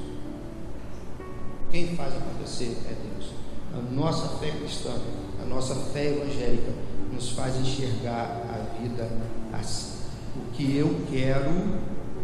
[1.71, 3.31] Quem faz acontecer é Deus.
[3.73, 4.93] A nossa fé cristã,
[5.41, 6.71] a nossa fé evangélica
[7.11, 9.09] nos faz enxergar a vida
[9.51, 9.97] assim.
[10.35, 11.49] O que eu quero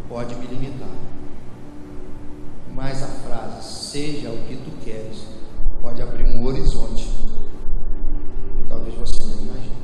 [0.07, 0.87] pode me limitar.
[2.71, 5.25] Mas a frase, seja o que tu queres,
[5.81, 7.09] pode abrir um horizonte.
[8.67, 9.75] Talvez você não imagine.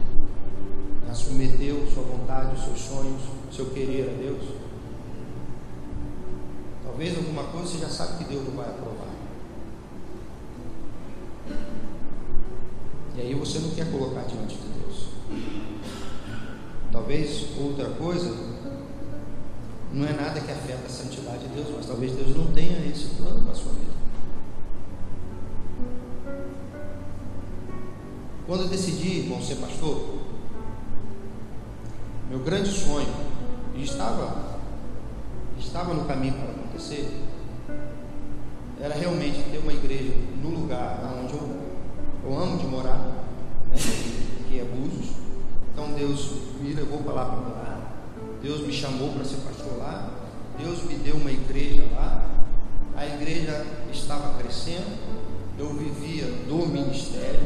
[1.12, 4.51] Submeteu sua vontade, os seus sonhos, seu querer a Deus.
[7.42, 9.08] Alguma coisa você já sabe que Deus não vai aprovar.
[13.16, 15.08] E aí você não quer colocar diante de Deus.
[16.92, 18.38] Talvez outra coisa
[19.92, 23.16] não é nada que afeta a santidade de Deus, mas talvez Deus não tenha esse
[23.16, 23.92] plano para a sua vida.
[28.46, 30.20] Quando eu decidi, irmão, ser pastor,
[32.30, 33.14] meu grande sonho,
[33.76, 34.60] e estava,
[35.58, 37.31] estava no caminho para acontecer,
[38.82, 41.50] era realmente ter uma igreja no lugar onde eu,
[42.26, 42.98] eu amo de morar,
[43.70, 43.78] né,
[44.50, 45.12] que é Búzios.
[45.72, 47.92] Então Deus me levou para lá para morar.
[48.42, 50.10] Deus me chamou para ser pastor lá.
[50.58, 52.28] Deus me deu uma igreja lá.
[52.96, 55.00] A igreja estava crescendo.
[57.02, 57.40] ministério.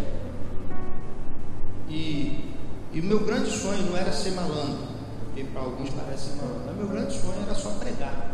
[1.89, 2.53] E,
[2.93, 4.87] e o meu grande sonho não era ser malandro,
[5.25, 6.63] porque para alguns parece malandro.
[6.65, 8.31] Mas meu grande sonho era só pregar.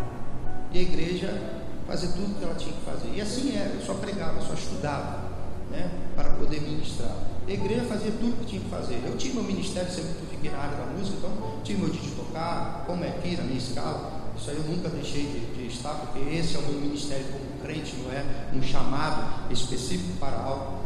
[0.71, 1.60] E a igreja
[1.91, 3.11] fazer tudo que ela tinha que fazer.
[3.13, 5.29] E assim era, eu só pregava, só estudava,
[5.69, 7.13] né, para poder ministrar.
[7.45, 9.03] A igreja fazia tudo que tinha que fazer.
[9.05, 12.01] Eu tinha meu ministério, sempre que fiquei na área da música, então tinha meu dia
[12.01, 14.21] de tocar, como é aqui na minha escala.
[14.37, 17.61] Isso aí eu nunca deixei de, de estar, porque esse é o meu ministério como
[17.61, 18.23] crente, não é
[18.53, 20.79] um chamado específico para algo.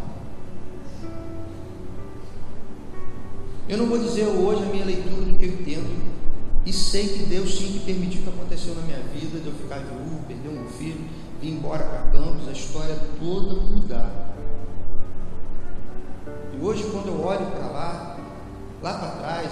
[3.70, 6.05] Eu não vou dizer hoje a minha leitura do que eu entendo
[6.66, 9.54] e sei que Deus tinha que permitir o que aconteceu na minha vida, de eu
[9.54, 11.06] ficar viúvo, perder um filho,
[11.40, 14.34] vir embora para Campos, a história toda mudar.
[16.52, 18.20] E hoje quando eu olho para lá,
[18.82, 19.52] lá para trás,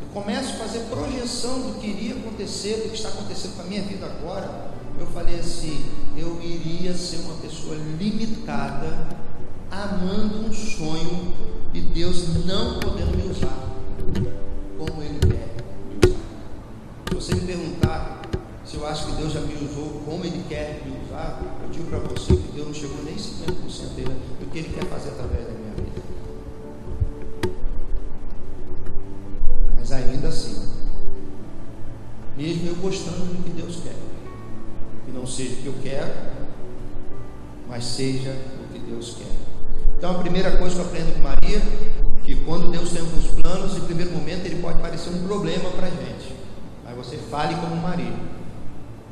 [0.00, 3.64] eu começo a fazer projeção do que iria acontecer, do que está acontecendo com a
[3.64, 4.72] minha vida agora.
[5.00, 5.84] Eu falei assim,
[6.16, 9.08] eu iria ser uma pessoa limitada,
[9.72, 11.34] amando um sonho
[11.72, 13.64] e Deus não podendo me usar
[32.84, 33.96] gostando do que Deus quer,
[35.06, 36.12] que não seja o que eu quero,
[37.66, 39.96] mas seja o que Deus quer.
[39.96, 41.62] Então a primeira coisa que eu aprendo com Maria,
[42.22, 45.86] que quando Deus tem alguns planos, em primeiro momento ele pode parecer um problema para
[45.86, 46.34] a gente.
[46.84, 48.12] Mas você fale como Maria.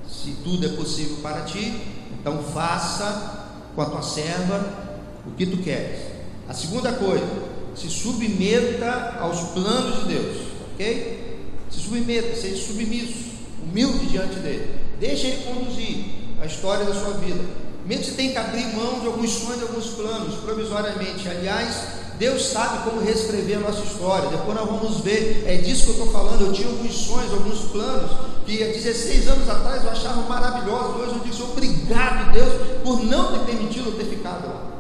[0.07, 1.81] Se tudo é possível para ti,
[2.13, 5.99] então faça com a tua serva o que tu queres.
[6.47, 7.27] A segunda coisa,
[7.75, 10.37] se submeta aos planos de Deus,
[10.75, 11.39] ok?
[11.71, 13.32] Se submeta, seja submisso,
[13.63, 14.75] humilde diante dele.
[14.99, 16.05] Deixe ele conduzir
[16.41, 17.41] a história da sua vida.
[17.87, 21.29] Mesmo você tenha que abrir mão de alguns sonhos, de alguns planos, provisoriamente.
[21.29, 24.29] Aliás, Deus sabe como reescrever a nossa história.
[24.29, 26.43] Depois nós vamos ver, é disso que eu estou falando.
[26.43, 28.11] Eu tinha alguns sonhos, alguns planos,
[28.47, 30.97] que há 16 anos atrás eu achava maravilhosos.
[31.01, 32.53] Hoje eu digo, obrigado, Deus,
[32.85, 34.73] por não ter permitido eu ter ficado lá.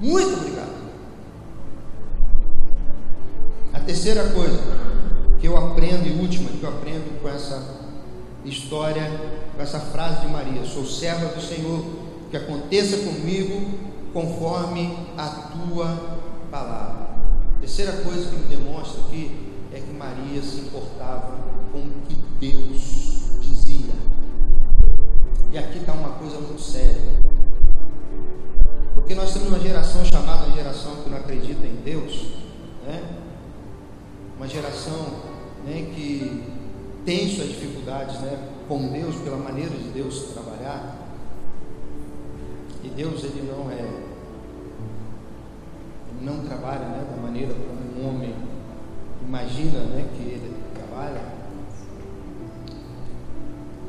[0.00, 0.78] Muito obrigado.
[3.74, 4.58] A terceira coisa
[5.40, 7.78] que eu aprendo, e última que eu aprendo com essa
[8.44, 11.84] história com essa frase de Maria: Sou serva do Senhor,
[12.30, 13.78] que aconteça comigo
[14.12, 17.08] conforme a tua palavra.
[17.60, 21.36] terceira coisa que me demonstra aqui é que Maria se importava
[21.72, 23.92] com o que Deus dizia.
[25.50, 27.18] E aqui está uma coisa muito séria.
[28.94, 32.34] Porque nós temos uma geração chamada geração que não acredita em Deus,
[32.86, 33.02] né?
[34.36, 35.27] uma geração
[35.68, 36.42] né, que
[37.04, 38.48] tem suas dificuldades, né?
[38.66, 40.96] com Deus, pela maneira de Deus trabalhar.
[42.84, 43.80] E Deus ele não é,
[46.10, 48.34] ele não trabalha né, da maneira como um homem
[49.28, 51.20] imagina né, que ele trabalha.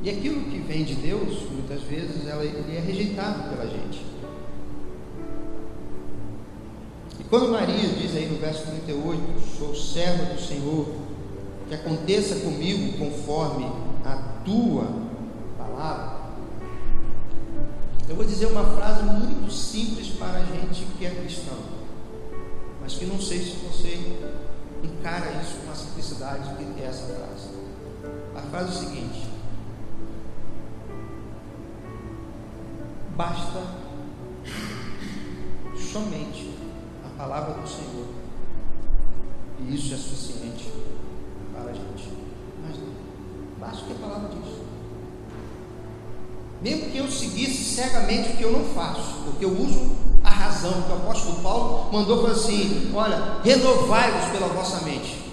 [0.01, 4.05] E aquilo que vem de Deus, muitas vezes, ela, ele é rejeitado pela gente.
[7.19, 9.21] E quando Maria diz aí no verso 38,
[9.57, 10.87] sou serva do Senhor,
[11.69, 13.71] que aconteça comigo conforme
[14.03, 14.87] a tua
[15.55, 16.17] palavra.
[18.07, 21.59] Eu vou dizer uma frase muito simples para a gente que é cristão,
[22.81, 24.17] mas que não sei se você
[24.83, 27.49] encara isso com a simplicidade que é essa frase.
[28.35, 29.27] A frase é o seguinte:
[33.15, 33.61] basta
[35.77, 36.51] somente
[37.05, 38.07] a palavra do Senhor,
[39.59, 40.71] e isso é suficiente
[41.59, 42.09] para a gente.
[42.63, 42.77] Mas
[43.59, 44.59] basta o que a palavra diz.
[46.61, 50.81] Mesmo que eu seguisse cegamente o que eu não faço, porque eu uso a razão,
[50.83, 55.29] que o apóstolo Paulo mandou para assim: olha, renovai-vos pela vossa mente.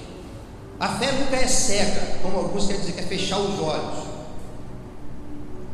[0.79, 4.05] A fé nunca é cega, como alguns querem dizer que é fechar os olhos.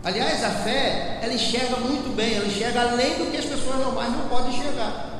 [0.04, 4.12] Aliás, a fé, ela enxerga muito bem, ela enxerga além do que as pessoas normais
[4.12, 5.10] não podem enxergar.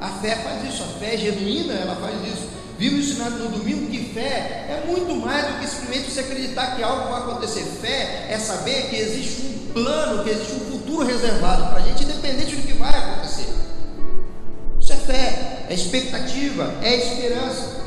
[0.00, 2.47] A fé faz isso, a fé genuína, ela faz isso.
[2.78, 6.82] Vivo ensinado no domingo que fé é muito mais do que simplesmente você acreditar que
[6.84, 7.64] algo vai acontecer.
[7.64, 12.04] Fé é saber que existe um plano, que existe um futuro reservado para a gente,
[12.04, 13.48] independente do que vai acontecer.
[14.80, 17.78] Isso é fé, é expectativa, é esperança.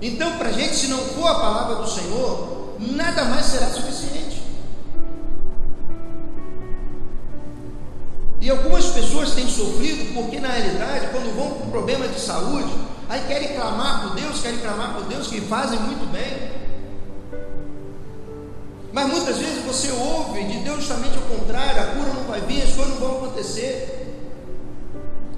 [0.00, 4.40] Então, para a gente, se não for a palavra do Senhor, nada mais será suficiente.
[8.40, 13.20] E algumas pessoas têm sofrido porque, na realidade, quando vão com problemas de saúde, Aí
[13.26, 16.52] querem clamar por Deus, querem clamar por Deus, que fazem muito bem.
[18.92, 22.62] Mas muitas vezes você ouve de Deus justamente ao contrário, a cura não vai vir,
[22.62, 24.04] as coisas não vão acontecer.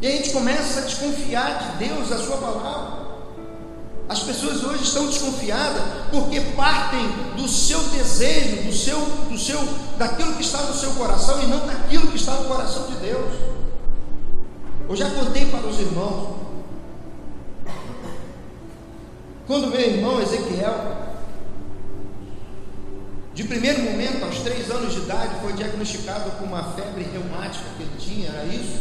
[0.01, 3.07] E a gente começa a desconfiar de Deus, da Sua palavra.
[4.09, 9.59] As pessoas hoje estão desconfiadas porque partem do seu desejo, do seu, do seu,
[9.99, 13.33] daquilo que está no seu coração e não daquilo que está no coração de Deus.
[14.89, 16.46] Eu já contei para os irmãos.
[19.47, 21.07] Quando meu irmão Ezequiel,
[23.33, 27.83] de primeiro momento, aos três anos de idade, foi diagnosticado com uma febre reumática que
[27.83, 28.81] ele tinha, era isso?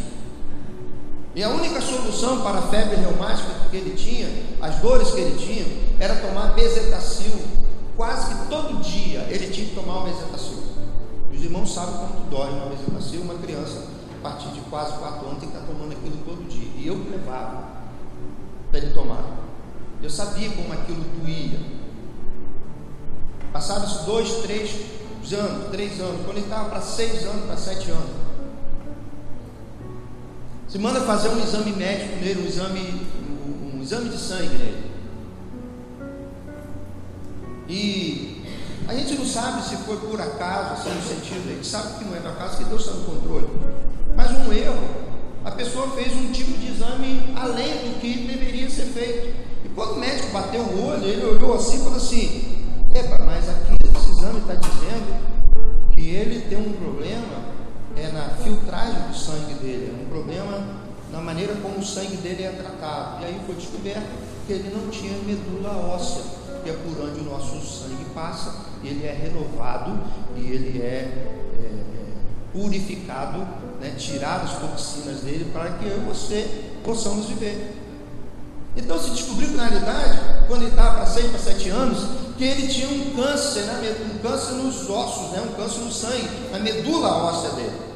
[1.36, 4.28] E a única solução para a febre reumática que ele tinha,
[4.60, 5.66] as dores que ele tinha,
[6.00, 7.38] era tomar bezetacil.
[7.96, 10.64] Quase que todo dia ele tinha que tomar uma bezetacil.
[11.30, 13.20] Os irmãos sabem quanto dói uma bezetacil.
[13.20, 13.86] Uma criança,
[14.18, 16.70] a partir de quase 4 anos, tem que estar tomando aquilo todo dia.
[16.76, 17.68] E eu levava
[18.70, 19.45] para ele tomar.
[20.06, 21.58] Eu sabia como aquilo doía.
[23.52, 24.70] Passados dois, três
[25.32, 28.10] anos, três anos, quando ele estava para seis anos, para sete anos,
[30.68, 34.90] se manda fazer um exame médico nele, um exame, um, um exame de sangue nele.
[37.68, 38.44] E
[38.86, 42.04] a gente não sabe se foi por acaso, assim, no sentido, a gente sabe que
[42.04, 43.48] não é por acaso, que Deus está no controle.
[44.14, 44.88] Mas um erro,
[45.44, 49.46] a pessoa fez um tipo de exame além do que deveria ser feito.
[49.76, 52.64] Quando o médico bateu o olho, ele olhou assim e falou assim:
[52.94, 57.44] Epa, mas aqui esse exame está dizendo que ele tem um problema
[57.94, 60.64] é na filtragem do sangue dele, é um problema
[61.12, 63.22] na maneira como o sangue dele é tratado.
[63.22, 64.06] E aí foi descoberto
[64.46, 66.22] que ele não tinha medula óssea,
[66.64, 69.98] que é por onde o nosso sangue passa, ele é renovado
[70.36, 72.12] e ele é, é, é
[72.50, 73.40] purificado,
[73.78, 77.85] né, tirado as toxinas dele para que eu e você possamos viver.
[78.76, 81.98] Então se descobriu que na realidade, quando ele estava para 6 para 7 anos,
[82.36, 86.28] que ele tinha um câncer, né, um câncer nos ossos, né, um câncer no sangue,
[86.52, 87.86] na medula óssea dele.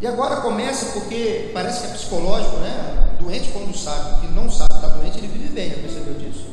[0.00, 3.16] E agora começa porque parece que é psicológico, né?
[3.18, 6.46] Doente quando sabe que não sabe que está doente, ele vive bem, já percebeu disso?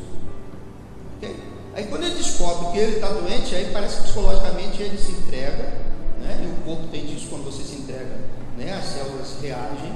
[1.18, 1.36] Okay?
[1.76, 5.74] Aí quando ele descobre que ele está doente, aí parece que psicologicamente ele se entrega,
[6.20, 6.41] né?
[6.43, 8.18] E o corpo tem disso quando você se entrega,
[8.57, 8.74] né?
[8.74, 9.93] As células reagem,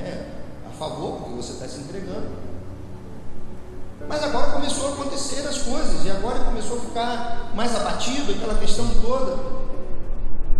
[0.00, 0.26] né?
[0.68, 2.28] A favor, porque você está se entregando.
[4.08, 8.54] Mas agora começou a acontecer as coisas, e agora começou a ficar mais abatido, aquela
[8.54, 9.60] questão toda.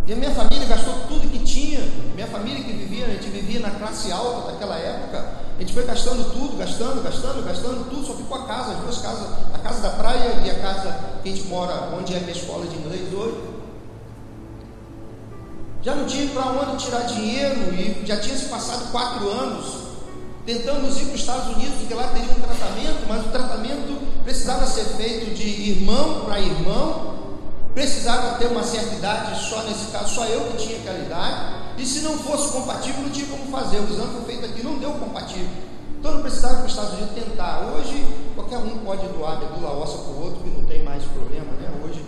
[0.06, 1.80] E a minha família gastou tudo que tinha.
[2.14, 5.24] Minha família que vivia, a gente vivia na classe alta daquela época.
[5.56, 8.06] A gente foi gastando tudo, gastando, gastando, gastando tudo.
[8.06, 11.28] Só ficou a casa, as duas casas, a casa da praia e a casa que
[11.28, 13.59] a gente mora, onde é a minha escola de inglês hoje.
[15.82, 19.80] Já não tinha para onde tirar dinheiro e já tinha se passado quatro anos.
[20.44, 24.66] Tentamos ir para os Estados Unidos, porque lá teria um tratamento, mas o tratamento precisava
[24.66, 27.14] ser feito de irmão para irmão,
[27.72, 31.86] precisava ter uma certa idade, só nesse caso, só eu que tinha aquela idade, e
[31.86, 33.78] se não fosse compatível, não tinha como fazer.
[33.78, 35.48] O exame foi feito aqui, não deu compatível.
[35.98, 37.60] Então não precisava para os Estados Unidos tentar.
[37.60, 41.52] Hoje, qualquer um pode doar medula óssea para o outro, que não tem mais problema,
[41.52, 41.70] né?
[41.84, 42.04] Hoje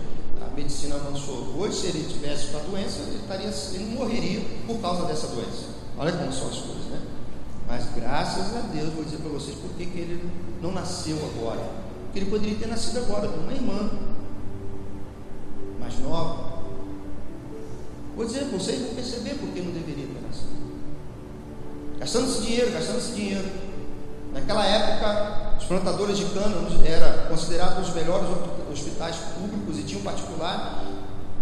[0.55, 1.55] medicina avançou.
[1.59, 5.67] Hoje, se ele tivesse com a doença, ele, estaria, ele morreria por causa dessa doença.
[5.97, 7.01] Olha como são as coisas, né?
[7.69, 10.31] Mas graças a Deus, vou dizer para vocês por que ele
[10.61, 11.63] não nasceu agora.
[12.05, 13.91] Porque ele poderia ter nascido agora, com uma irmã,
[15.81, 16.53] mais nova.
[18.15, 20.63] Vou dizer, vocês vão perceber porque não deveria ter nascido.
[21.99, 23.72] Gastando esse dinheiro, gastando esse dinheiro.
[24.33, 28.27] Naquela época, os plantadores de cana eram considerados os melhores
[28.73, 30.85] hospitais públicos e tinham um particular.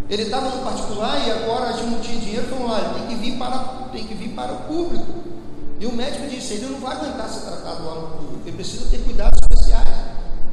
[0.09, 3.14] Ele estava no particular e agora gente não tinha dinheiro, então lá, ele tem que
[3.14, 3.59] vir para,
[3.93, 5.22] tem que vir para o público.
[5.78, 8.91] E o médico disse, ele não vai aguentar ser tratado lá no público, ele precisa
[8.91, 9.88] ter cuidados especiais.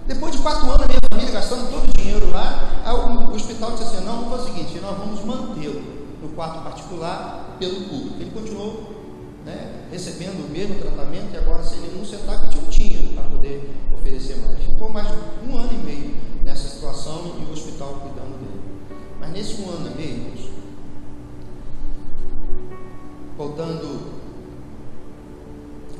[0.07, 3.83] Depois de quatro anos, a minha família gastando todo o dinheiro lá, o, hospital disse
[3.83, 5.81] assim: não, fazer o seguinte, nós vamos mantê-lo
[6.21, 8.15] no quarto particular pelo público.
[8.21, 8.89] Ele continuou
[9.43, 14.37] né, recebendo o mesmo tratamento e agora sem nenhum centavo que tinha para poder oferecer
[14.37, 14.59] mais.
[14.59, 18.61] Ficou mais um ano e meio nessa situação e o hospital cuidando dele.
[19.19, 20.33] Mas nesse um ano e meio,
[23.37, 24.11] faltando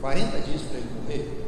[0.01, 1.43] 40 dias para ele morrer,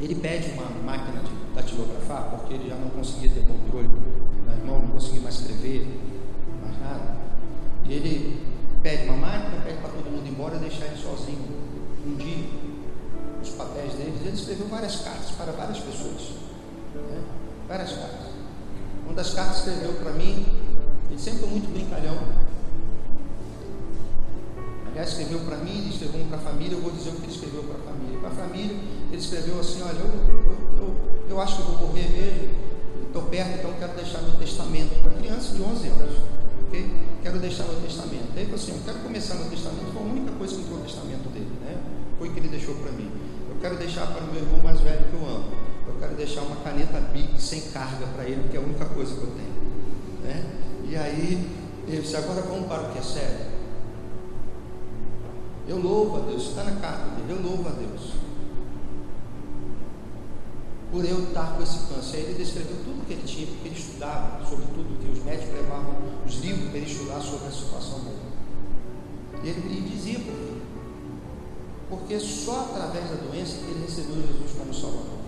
[0.00, 3.88] ele pede uma máquina de datilografar, porque ele já não conseguia ter controle
[4.46, 5.86] na mão, não conseguia mais escrever,
[6.62, 7.16] mais nada.
[7.84, 8.49] E ele
[8.82, 11.44] pede uma máquina, pede para todo mundo ir embora deixar ele sozinho.
[12.06, 12.46] Um dia,
[13.42, 16.30] os papéis dele, ele escreveu várias cartas para várias pessoas.
[16.94, 17.22] Né?
[17.68, 18.30] Várias cartas.
[19.04, 20.46] Uma das cartas escreveu para mim,
[21.10, 22.16] ele sempre foi muito brincalhão.
[24.90, 27.32] Aliás, escreveu para mim, ele escreveu para a família, eu vou dizer o que ele
[27.32, 28.18] escreveu para a família.
[28.18, 28.76] Para a família,
[29.08, 30.96] ele escreveu assim, olha, eu, eu, eu,
[31.28, 32.48] eu acho que vou morrer mesmo,
[33.06, 36.39] estou perto, então quero deixar meu testamento para criança de 11 anos.
[36.70, 36.90] Ok?
[37.22, 38.30] quero deixar meu testamento.
[38.34, 40.78] Aí ele falou assim, eu quero começar meu testamento, foi a única coisa que entrou
[40.78, 41.76] no testamento dele, né?
[42.18, 43.10] Foi o que ele deixou para mim.
[43.48, 45.52] Eu quero deixar para o meu irmão mais velho que eu amo.
[45.88, 49.14] Eu quero deixar uma caneta Bic sem carga para ele, que é a única coisa
[49.14, 49.54] que eu tenho.
[50.22, 50.44] Né?
[50.88, 51.50] E aí,
[51.86, 53.50] ele disse, agora vamos para o que é sério.
[55.68, 58.12] Eu louvo a Deus, está na carta dele, eu louvo a Deus.
[60.90, 62.16] Por eu estar com esse câncer.
[62.16, 65.54] Aí ele descreveu tudo que ele tinha, porque ele estudava sobre tudo que os médicos
[65.54, 65.94] levavam,
[66.26, 68.30] os livros para ele estudar sobre a situação dele.
[69.42, 70.60] E ele, dizia por quê?
[71.88, 75.20] Porque só através da doença que ele recebeu Jesus como Salvador.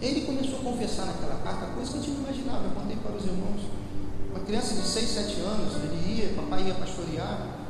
[0.00, 2.64] Ele começou a confessar naquela carta coisa que a gente não imaginava.
[2.64, 3.62] Eu contei para os irmãos.
[4.30, 7.62] Uma criança de 6, 7 anos, ele ia, papai ia pastorear,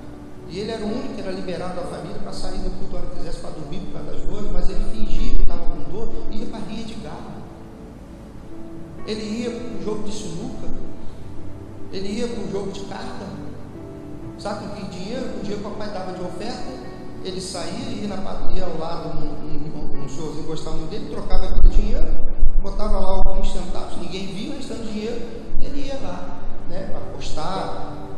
[0.48, 3.06] e ele era o único que era liberado da família para sair do culto hora
[3.06, 5.31] que quisesse para dormir por causa das mas ele fingia
[5.92, 7.42] que estava com dor e ia para ria de galo.
[9.06, 10.68] Ele ia para o jogo de sinuca,
[11.92, 13.26] ele ia para o jogo de carta.
[14.38, 15.24] Sabe com que dinheiro?
[15.36, 16.72] O dinheiro que o papai dava de oferta,
[17.24, 18.16] ele saía, ia, na,
[18.52, 22.06] ia um, um, um senhorzinho gostava muito dele, trocava aquele dinheiro,
[22.60, 25.20] botava lá alguns centavos, ninguém via o restante do dinheiro,
[25.60, 28.08] ele ia lá, né, apostar,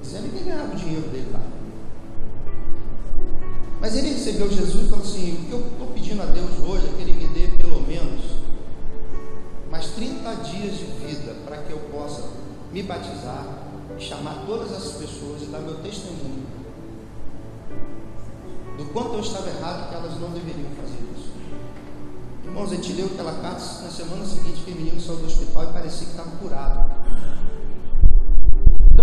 [0.00, 1.40] dizendo que ganhava o dinheiro dele lá.
[3.82, 6.86] Mas ele recebeu Jesus e falou assim: o que eu estou pedindo a Deus hoje
[6.86, 8.22] é que Ele me dê pelo menos
[9.68, 12.22] mais 30 dias de vida para que eu possa
[12.72, 13.44] me batizar,
[13.98, 16.46] chamar todas as pessoas e dar meu testemunho
[18.78, 21.32] do quanto eu estava errado que elas não deveriam fazer isso.
[22.44, 25.64] Irmãos, a gente leu aquela carta na semana seguinte que o menino saiu do hospital
[25.64, 26.88] e parecia que estava curado.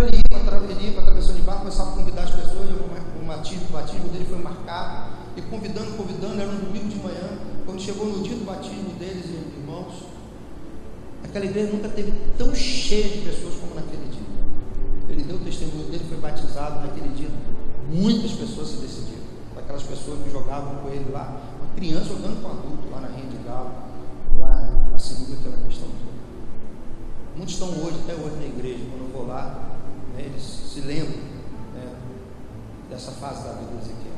[0.02, 3.74] Ele ia para a travessão de barco, começava a convidar as pessoas, o batismo, o
[3.74, 8.24] batismo dele foi marcado, e convidando, convidando, era um domingo de manhã, quando chegou no
[8.24, 10.06] dia do batismo deles, irmãos,
[11.22, 14.24] aquela igreja nunca teve tão cheia de pessoas como naquele dia.
[15.10, 17.30] Ele deu o testemunho dele, foi batizado naquele dia,
[17.90, 19.24] muitas pessoas se decidiram,
[19.58, 23.30] aquelas pessoas que jogavam com ele lá, uma criança jogando com adulto lá na Rinha
[23.46, 23.72] Galo,
[24.38, 26.20] lá na segunda aquela questão toda.
[27.36, 29.79] Muitos estão hoje, até hoje na igreja, quando eu vou lá,
[30.22, 31.18] eles se lembram
[31.74, 31.96] né,
[32.90, 34.14] dessa fase da vida de Ezequiel.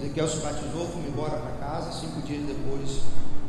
[0.00, 3.02] Ezequiel se batizou, foi embora para casa, cinco dias depois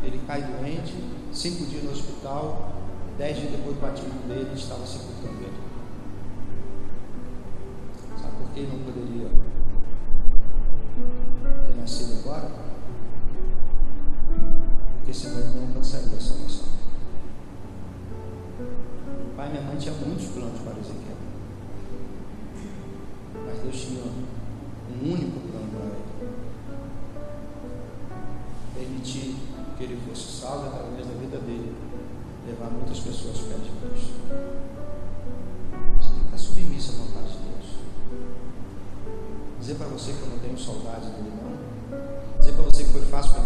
[0.04, 0.94] ele cai doente,
[1.32, 2.74] cinco dias no hospital,
[3.18, 5.64] dez dias depois do batismo dele, estava sepultando ele.
[8.22, 9.30] Sabe por que não poderia
[11.66, 12.52] ter nascido agora?
[14.98, 16.74] Porque senão ele não alcançaria a salvação.
[19.36, 21.23] Pai e minha mãe tinham muitos planos para Ezequiel.
[23.64, 26.04] Deus tinha um único plano para ele.
[28.76, 29.36] Permitir
[29.78, 31.74] que ele fosse salvo através da vida dele,
[32.46, 34.12] levar muitas pessoas perto de Deus.
[36.00, 37.66] Você tem que estar submisso à vontade de Deus.
[39.60, 42.40] Dizer para você que eu não tenho saudade dele, não.
[42.40, 43.43] Dizer para você que foi fácil para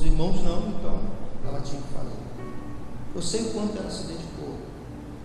[0.00, 0.98] os irmãos não, então
[1.46, 2.16] ela tinha que fazer.
[3.14, 4.54] Eu sei o quanto ela se dedicou.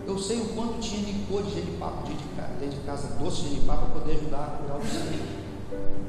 [0.06, 4.00] Eu sei o quanto tinha licor de genipapo dentro de casa, doce de genipapo, para
[4.00, 5.22] poder ajudar a curar o sangue.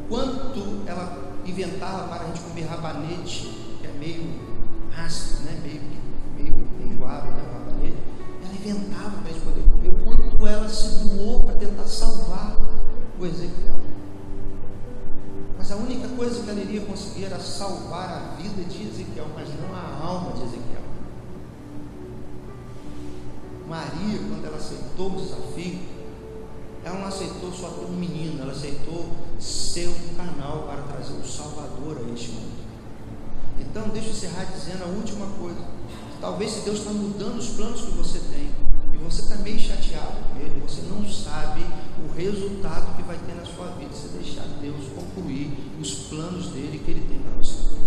[0.10, 3.48] Quanto ela inventava para a gente comer rabanete,
[3.80, 4.38] que é meio
[4.98, 5.60] ácido, né?
[5.64, 5.82] meio,
[6.36, 7.44] meio enjoado, né?
[7.54, 7.98] rabanete.
[8.44, 9.90] Ela inventava para a gente poder comer.
[9.90, 12.58] O quanto ela se doou para tentar salvar
[13.18, 13.80] o Ezequiel.
[15.68, 19.50] Mas a única coisa que ela iria conseguir era salvar a vida de Ezequiel, mas
[19.60, 20.82] não a alma de Ezequiel.
[23.68, 25.80] Maria, quando ela aceitou o desafio,
[26.86, 29.08] ela não aceitou só ter um menino, ela aceitou
[29.42, 32.64] ser um canal para trazer o Salvador a este mundo.
[33.60, 35.60] Então, deixa eu encerrar dizendo a última coisa.
[36.22, 38.50] Talvez se Deus está mudando os planos que você tem,
[38.94, 41.66] e você está meio chateado com ele, você não sabe
[42.04, 46.82] o resultado que vai ter na sua vida se deixar Deus concluir os planos dele
[46.84, 47.78] que ele tem para você.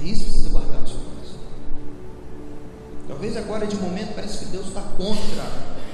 [0.00, 1.40] É isso que você guardar no seu coração.
[3.08, 5.44] Talvez agora de momento parece que Deus está contra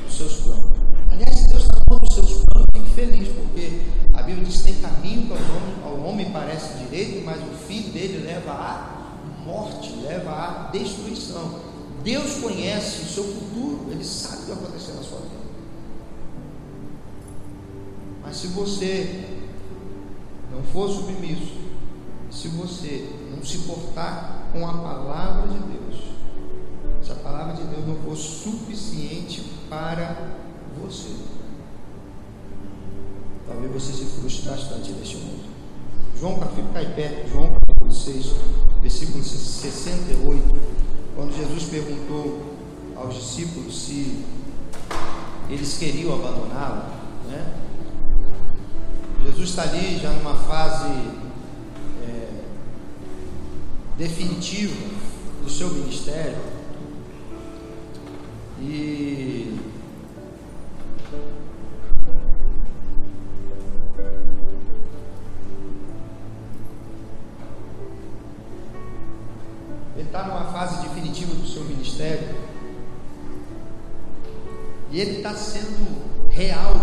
[0.02, 0.72] o dos seus planos.
[1.10, 3.82] Aliás, se Deus está falando dos seus planos, fique feliz, porque
[4.12, 7.54] a Bíblia diz que tem caminho que ao homem, ao homem parece direito, mas o
[7.66, 9.02] fim dele leva à
[9.44, 11.60] morte, leva à destruição.
[12.02, 15.42] Deus conhece o seu futuro, Ele sabe o que vai acontecer na sua vida.
[18.22, 19.24] Mas se você
[20.50, 21.54] não for submisso,
[22.28, 26.02] se você não se portar com a palavra de Deus,
[27.04, 30.34] se a palavra de Deus não for suficiente para
[30.76, 31.14] você,
[33.46, 35.44] talvez você se frustre bastante neste mundo.
[36.18, 38.26] João, fica em pé, João capítulo 6,
[38.80, 40.60] versículo 68,
[41.14, 42.42] quando Jesus perguntou
[42.96, 44.24] aos discípulos se
[45.48, 47.70] eles queriam abandoná-lo, né?
[49.24, 50.90] Jesus está ali já numa fase
[52.02, 52.42] é,
[53.96, 54.74] definitiva
[55.42, 56.38] do seu ministério.
[58.60, 59.58] E
[69.96, 72.28] ele está numa fase definitiva do seu ministério.
[74.90, 76.74] E ele está sendo real,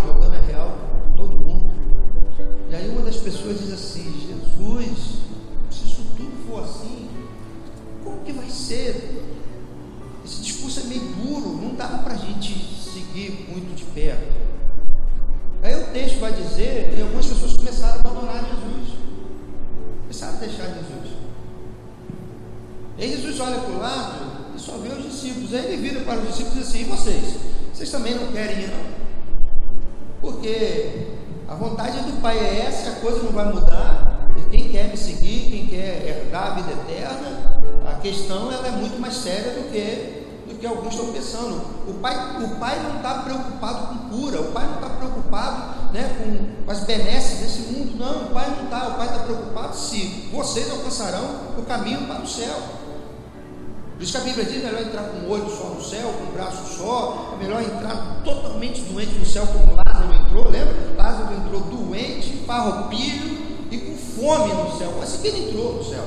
[57.40, 60.50] melhor entrar totalmente doente no céu, como Lázaro entrou.
[60.50, 60.76] Lembra?
[60.98, 63.38] Lázaro entrou doente, farroupilho
[63.72, 64.94] e com fome no céu.
[65.00, 66.04] Mas que ele entrou no céu.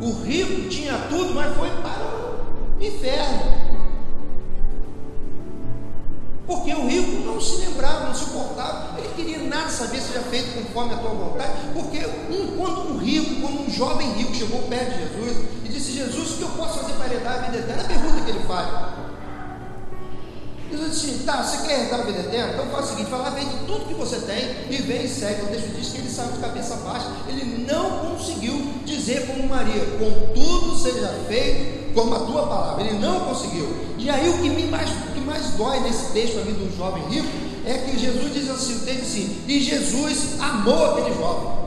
[0.00, 2.04] O rico tinha tudo, mas foi para
[2.78, 3.66] o inferno.
[6.46, 10.20] Porque o rico não se lembrava, não se importava, ele queria nada saber se seja
[10.20, 11.52] feito conforme a tua vontade.
[11.74, 11.98] Porque
[12.30, 16.34] um, quando um rico, quando um jovem rico chegou perto de Jesus e disse: Jesus,
[16.34, 17.82] o que eu posso fazer para herdar a vida eterna?
[17.82, 18.95] A pergunta que ele faz.
[20.76, 22.52] Jesus disse: tá, você quer herdar a vida eterna?
[22.54, 25.42] Então faz o seguinte: vai lá, vende tudo que você tem e vem e segue.
[25.42, 27.06] O texto diz que ele saiu de cabeça baixa.
[27.28, 32.84] Ele não conseguiu dizer como Maria: contudo seja feito como a tua palavra.
[32.84, 33.74] Ele não conseguiu.
[33.98, 34.90] E aí o que me mais
[35.26, 37.28] mais dói nesse texto mim do jovem rico
[37.66, 41.66] é que Jesus diz assim, diz assim, e Jesus amou aquele jovem.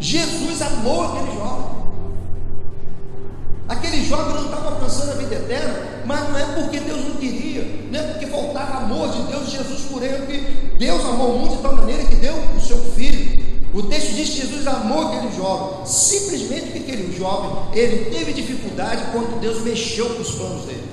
[0.00, 1.77] Jesus amou aquele jovem.
[3.68, 5.74] Aquele jovem não estava alcançando a vida eterna,
[6.06, 7.62] mas não é porque Deus não queria,
[7.92, 11.56] não é porque faltava amor de Deus, Jesus por ele, que Deus amou o mundo
[11.56, 13.46] de tal maneira que deu o seu filho.
[13.74, 19.02] O texto diz que Jesus amou aquele jovem, simplesmente porque aquele jovem, ele teve dificuldade
[19.12, 20.88] quando Deus mexeu com os planos dele.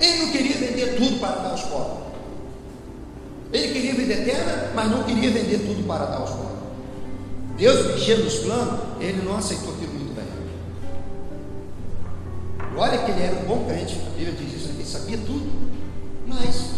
[0.00, 1.98] Ele não queria vender tudo para dar aos pobres.
[3.52, 6.50] Ele queria vida eterna, mas não queria vender tudo para dar aos pobres.
[7.56, 9.79] Deus mexendo nos planos, ele não aceitou.
[12.76, 15.50] Olha que ele era um bom crente, a Bíblia diz isso, ele sabia tudo.
[16.26, 16.70] Mas,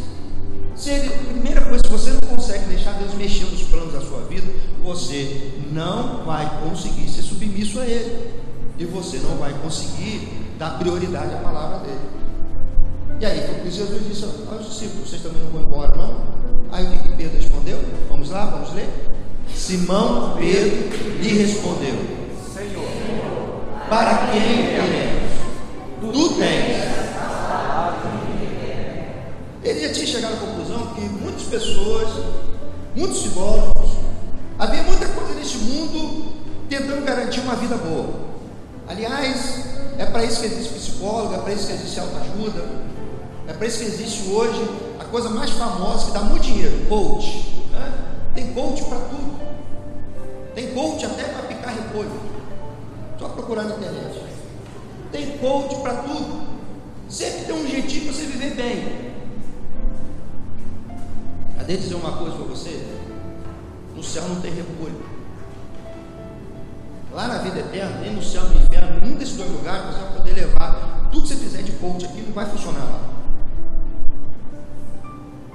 [0.75, 4.23] se ele, primeira coisa, se você não consegue deixar Deus mexer nos planos da sua
[4.23, 4.47] vida,
[4.83, 8.43] você não vai conseguir ser submisso a Ele.
[8.79, 10.29] E você não vai conseguir
[10.59, 12.01] dar prioridade à palavra dele.
[13.21, 16.17] E aí foi o que Jesus disse aos discípulos: Vocês também não vão embora, não?
[16.73, 17.79] Aí o que Pedro respondeu?
[18.09, 18.89] Vamos lá, vamos ler?
[19.55, 20.89] Simão Pedro
[21.21, 21.95] lhe respondeu:
[22.53, 22.89] Senhor,
[23.89, 25.02] para quem iremos?
[26.13, 26.93] Tu tens.
[29.65, 32.09] Ele já tinha chegado à conclusão que muitas pessoas,
[32.95, 33.93] muitos psicólogos,
[34.59, 36.33] havia muita coisa neste mundo
[36.69, 38.11] tentando garantir uma vida boa.
[38.89, 39.65] Aliás,
[39.99, 42.63] é para isso que existe psicólogo, é para isso que existe autoajuda,
[43.49, 44.69] é para isso que existe hoje
[45.01, 47.65] a coisa mais famosa que dá muito dinheiro, coach.
[47.73, 47.93] Né?
[48.35, 49.41] Tem coach para tudo.
[50.55, 52.21] Tem coach até para picar repolho.
[53.19, 54.22] Só procurar na internet.
[55.13, 56.43] Tem coach para tudo.
[57.09, 59.13] Sempre tem um jeitinho para você viver bem.
[61.59, 62.85] Cadê dizer uma coisa para você?
[63.95, 65.01] No céu não tem repolho.
[67.13, 70.13] Lá na vida eterna, nem no céu no inferno, nenhum desses dois lugares você vai
[70.15, 73.11] poder levar tudo que você fizer de coach aqui, não vai funcionar lá.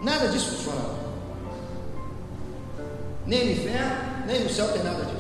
[0.03, 0.97] Nada disso funciona.
[3.25, 3.95] Nem no inferno,
[4.27, 5.16] nem no céu tem nada disso.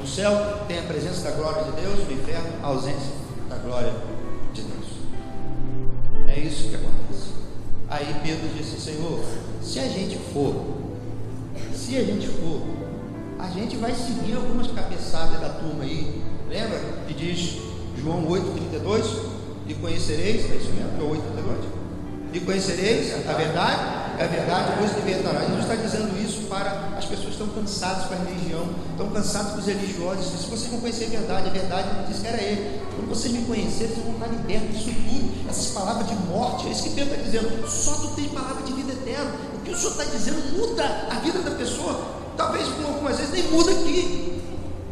[0.00, 3.12] No céu tem a presença da glória de Deus, no inferno a ausência
[3.50, 3.92] da glória
[4.54, 4.86] de Deus.
[6.26, 7.34] É isso que acontece.
[7.86, 9.22] Aí Pedro disse: Senhor,
[9.60, 10.54] se a gente for,
[11.74, 12.62] se a gente for,
[13.38, 16.22] a gente vai seguir algumas cabeçadas da turma aí.
[16.48, 17.58] Lembra que diz
[18.02, 19.04] João 8,32?
[19.66, 21.80] E conhecereis, é isso mesmo, é 8,32?
[22.32, 25.40] E conhecereis a verdade, é verdade vos libertará.
[25.40, 29.52] Jesus está dizendo isso para as pessoas que estão cansadas com a religião, estão cansadas
[29.52, 30.26] com os religiosos.
[30.26, 32.82] Se vocês não conhecerem a verdade, a verdade ele disse que era ele.
[32.94, 36.68] Quando vocês me conhecerem, vocês vão estar libertos disso tudo, essas palavras de morte.
[36.68, 37.66] É isso que Pedro está dizendo.
[37.66, 39.32] Só tu tem palavra de vida eterna.
[39.54, 42.04] O que o Senhor está dizendo muda a vida da pessoa.
[42.36, 44.42] Talvez algumas vezes nem muda aqui.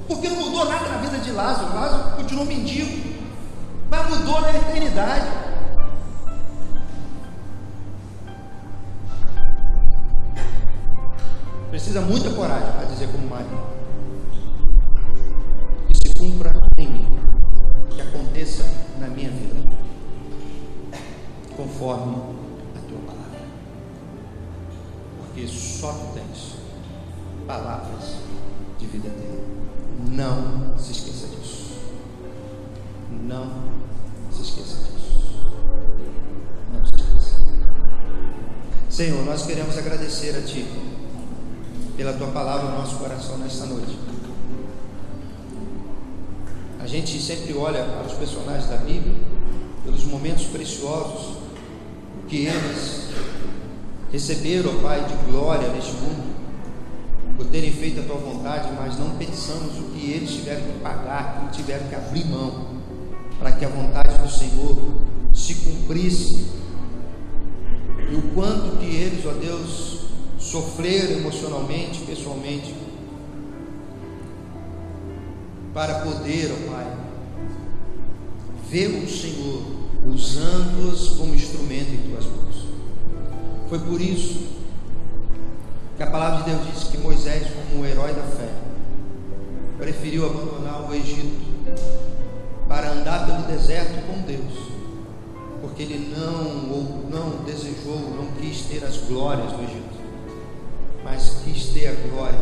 [0.06, 1.74] Porque não mudou nada na vida de Lázaro.
[1.74, 3.18] Lázaro continuou mendigo.
[3.90, 5.47] Mas mudou na eternidade.
[11.98, 13.58] Precisa muita coragem para dizer como Maria.
[15.88, 17.08] Que se cumpra em mim.
[17.90, 18.64] Que aconteça
[19.00, 19.68] na minha vida.
[21.56, 22.16] Conforme
[22.76, 23.40] a tua palavra.
[25.18, 26.56] Porque só tu tens
[27.46, 28.14] palavras
[28.78, 29.44] de vida eterna.
[30.10, 31.80] Não se esqueça disso.
[33.22, 33.50] Não
[34.30, 35.46] se esqueça disso.
[36.72, 37.44] Não se esqueça.
[38.88, 40.87] Senhor, nós queremos agradecer a Ti
[41.98, 43.98] pela tua palavra no nosso coração nesta noite.
[46.78, 49.16] A gente sempre olha para os personagens da Bíblia,
[49.84, 51.38] pelos momentos preciosos
[52.28, 53.08] que eles
[54.12, 56.36] receberam, ó Pai, de glória neste mundo,
[57.36, 61.50] por terem feito a tua vontade, mas não pensamos o que eles tiveram que pagar,
[61.50, 62.78] que tiveram que abrir mão,
[63.40, 64.78] para que a vontade do Senhor
[65.34, 66.46] se cumprisse.
[68.08, 69.97] E o quanto que eles, ó Deus,
[70.38, 72.74] sofrer emocionalmente, pessoalmente,
[75.74, 76.96] para poder, ó Pai,
[78.70, 79.62] ver o Senhor
[80.06, 82.66] usando-os como instrumento em tuas mãos.
[83.68, 84.46] Foi por isso
[85.96, 88.48] que a palavra de Deus diz que Moisés, como um herói da fé,
[89.76, 91.48] preferiu abandonar o Egito
[92.68, 94.54] para andar pelo deserto com Deus,
[95.60, 99.97] porque ele não ou não desejou, não quis ter as glórias do Egito
[101.04, 102.38] mas quis ter a glória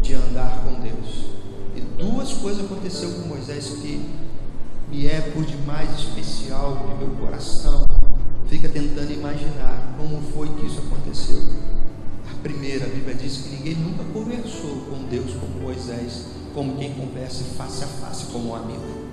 [0.00, 1.30] de andar com Deus.
[1.74, 4.08] E duas coisas aconteceu com Moisés que
[4.90, 7.86] me é por demais especial, que meu coração
[8.46, 11.38] fica tentando imaginar como foi que isso aconteceu.
[12.30, 16.92] A primeira, a Bíblia diz que ninguém nunca conversou com Deus como Moisés, como quem
[16.94, 19.04] conversa face a face como um amigo.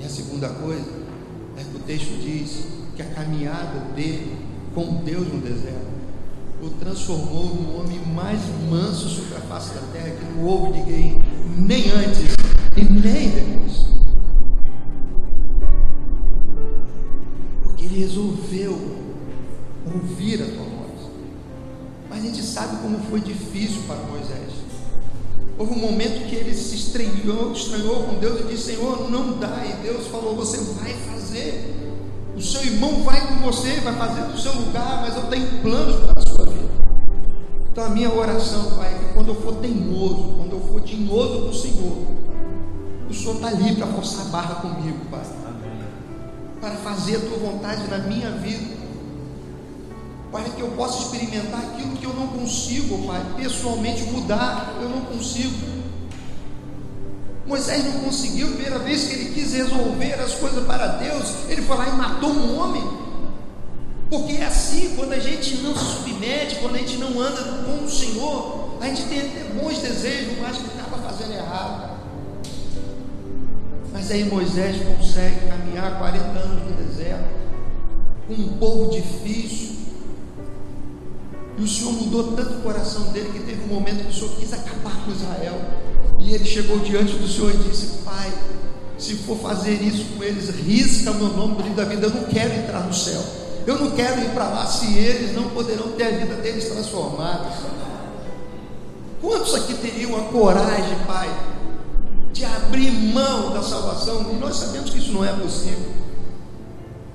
[0.00, 0.90] E a segunda coisa
[1.56, 2.64] é que o texto diz
[2.94, 4.36] que a caminhada dele
[4.74, 5.87] com Deus no deserto
[6.60, 11.22] o transformou no homem mais manso sobre a face da terra, que não houve ninguém,
[11.56, 12.34] nem antes
[12.76, 13.86] e nem depois.
[17.62, 18.98] Porque ele resolveu
[19.86, 21.10] ouvir a tua voz.
[22.10, 24.52] Mas a gente sabe como foi difícil para Moisés.
[25.56, 29.64] Houve um momento que ele se estranhou, estranhou com Deus e disse: Senhor, não dá.
[29.64, 31.77] E Deus falou: Você vai fazer.
[32.38, 35.96] O seu irmão vai com você, vai fazer do seu lugar, mas eu tenho planos
[35.96, 36.68] para a sua vida.
[37.72, 41.48] Então a minha oração, Pai, é que quando eu for teimoso, quando eu for tinhoso
[41.48, 41.98] o Senhor,
[43.10, 45.26] o Senhor está ali para forçar a barra comigo, Pai.
[46.60, 48.78] Para fazer a tua vontade na minha vida.
[50.30, 55.00] Para que eu possa experimentar aquilo que eu não consigo, Pai, pessoalmente mudar, eu não
[55.00, 55.77] consigo.
[57.48, 61.78] Moisés não conseguiu, primeira vez que ele quis resolver as coisas para Deus, ele foi
[61.78, 62.82] lá e matou um homem.
[64.10, 67.84] Porque é assim, quando a gente não se submete, quando a gente não anda com
[67.84, 71.98] o Senhor, a gente tem até bons desejos, mas que acaba fazendo errado.
[73.94, 77.24] Mas aí Moisés consegue caminhar 40 anos no deserto,
[78.26, 79.77] com um povo difícil.
[81.58, 84.30] E o Senhor mudou tanto o coração dele que teve um momento que o Senhor
[84.36, 85.60] quis acabar com Israel.
[86.20, 88.32] E ele chegou diante do Senhor e disse: Pai,
[88.96, 92.06] se for fazer isso com eles, risca meu nome do livro da vida.
[92.06, 93.20] Eu não quero entrar no céu.
[93.66, 97.52] Eu não quero ir para lá se eles não poderão ter a vida deles transformada.
[99.20, 101.28] Quantos aqui teriam a coragem, Pai,
[102.32, 104.30] de abrir mão da salvação?
[104.32, 105.97] E nós sabemos que isso não é possível.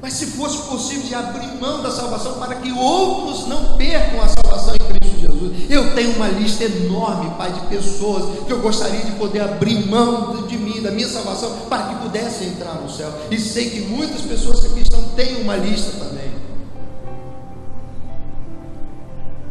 [0.03, 4.27] Mas se fosse possível de abrir mão da salvação para que outros não percam a
[4.27, 9.05] salvação em Cristo Jesus, eu tenho uma lista enorme, Pai, de pessoas que eu gostaria
[9.05, 13.09] de poder abrir mão de mim da minha salvação para que pudessem entrar no céu.
[13.31, 16.33] E sei que muitas pessoas que aqui estão têm uma lista também.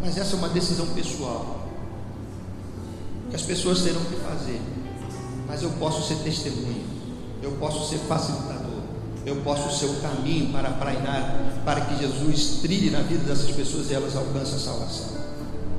[0.02, 1.66] Mas essa é uma decisão pessoal.
[3.30, 4.60] Que as pessoas terão que fazer.
[5.48, 6.84] Mas eu posso ser testemunha.
[7.42, 8.51] Eu posso ser facilitador.
[9.24, 13.90] Eu posso ser o caminho para prainar, para que Jesus trilhe na vida dessas pessoas
[13.90, 15.06] e elas alcancem a salvação.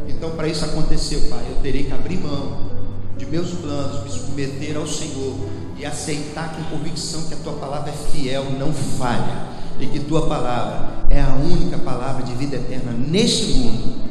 [0.08, 2.72] Então, para isso acontecer, Pai, eu terei que abrir mão
[3.18, 5.36] de meus planos, me submeter ao Senhor
[5.78, 9.48] e aceitar com convicção que a tua palavra é fiel, não falha,
[9.80, 14.04] e que tua palavra é a única palavra de vida eterna neste mundo.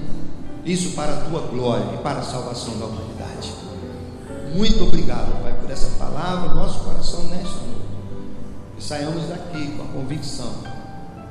[0.64, 3.52] Isso para a tua glória e para a salvação da humanidade.
[4.54, 7.81] Muito obrigado, Pai, por essa palavra no nosso coração nesta noite.
[8.82, 10.52] Saiamos daqui com a convicção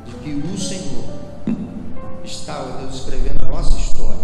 [0.05, 1.03] de que o Senhor
[2.23, 4.21] está, ó Deus, escrevendo a nossa história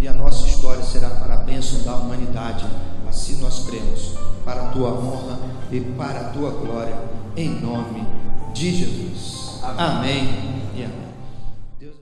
[0.00, 2.64] e a nossa história será para a bênção da humanidade.
[3.08, 4.12] Assim nós cremos,
[4.44, 5.40] para a tua honra
[5.72, 6.96] e para a tua glória,
[7.36, 8.06] em nome
[8.54, 9.58] de Jesus.
[9.64, 11.05] Amém, amém e amém.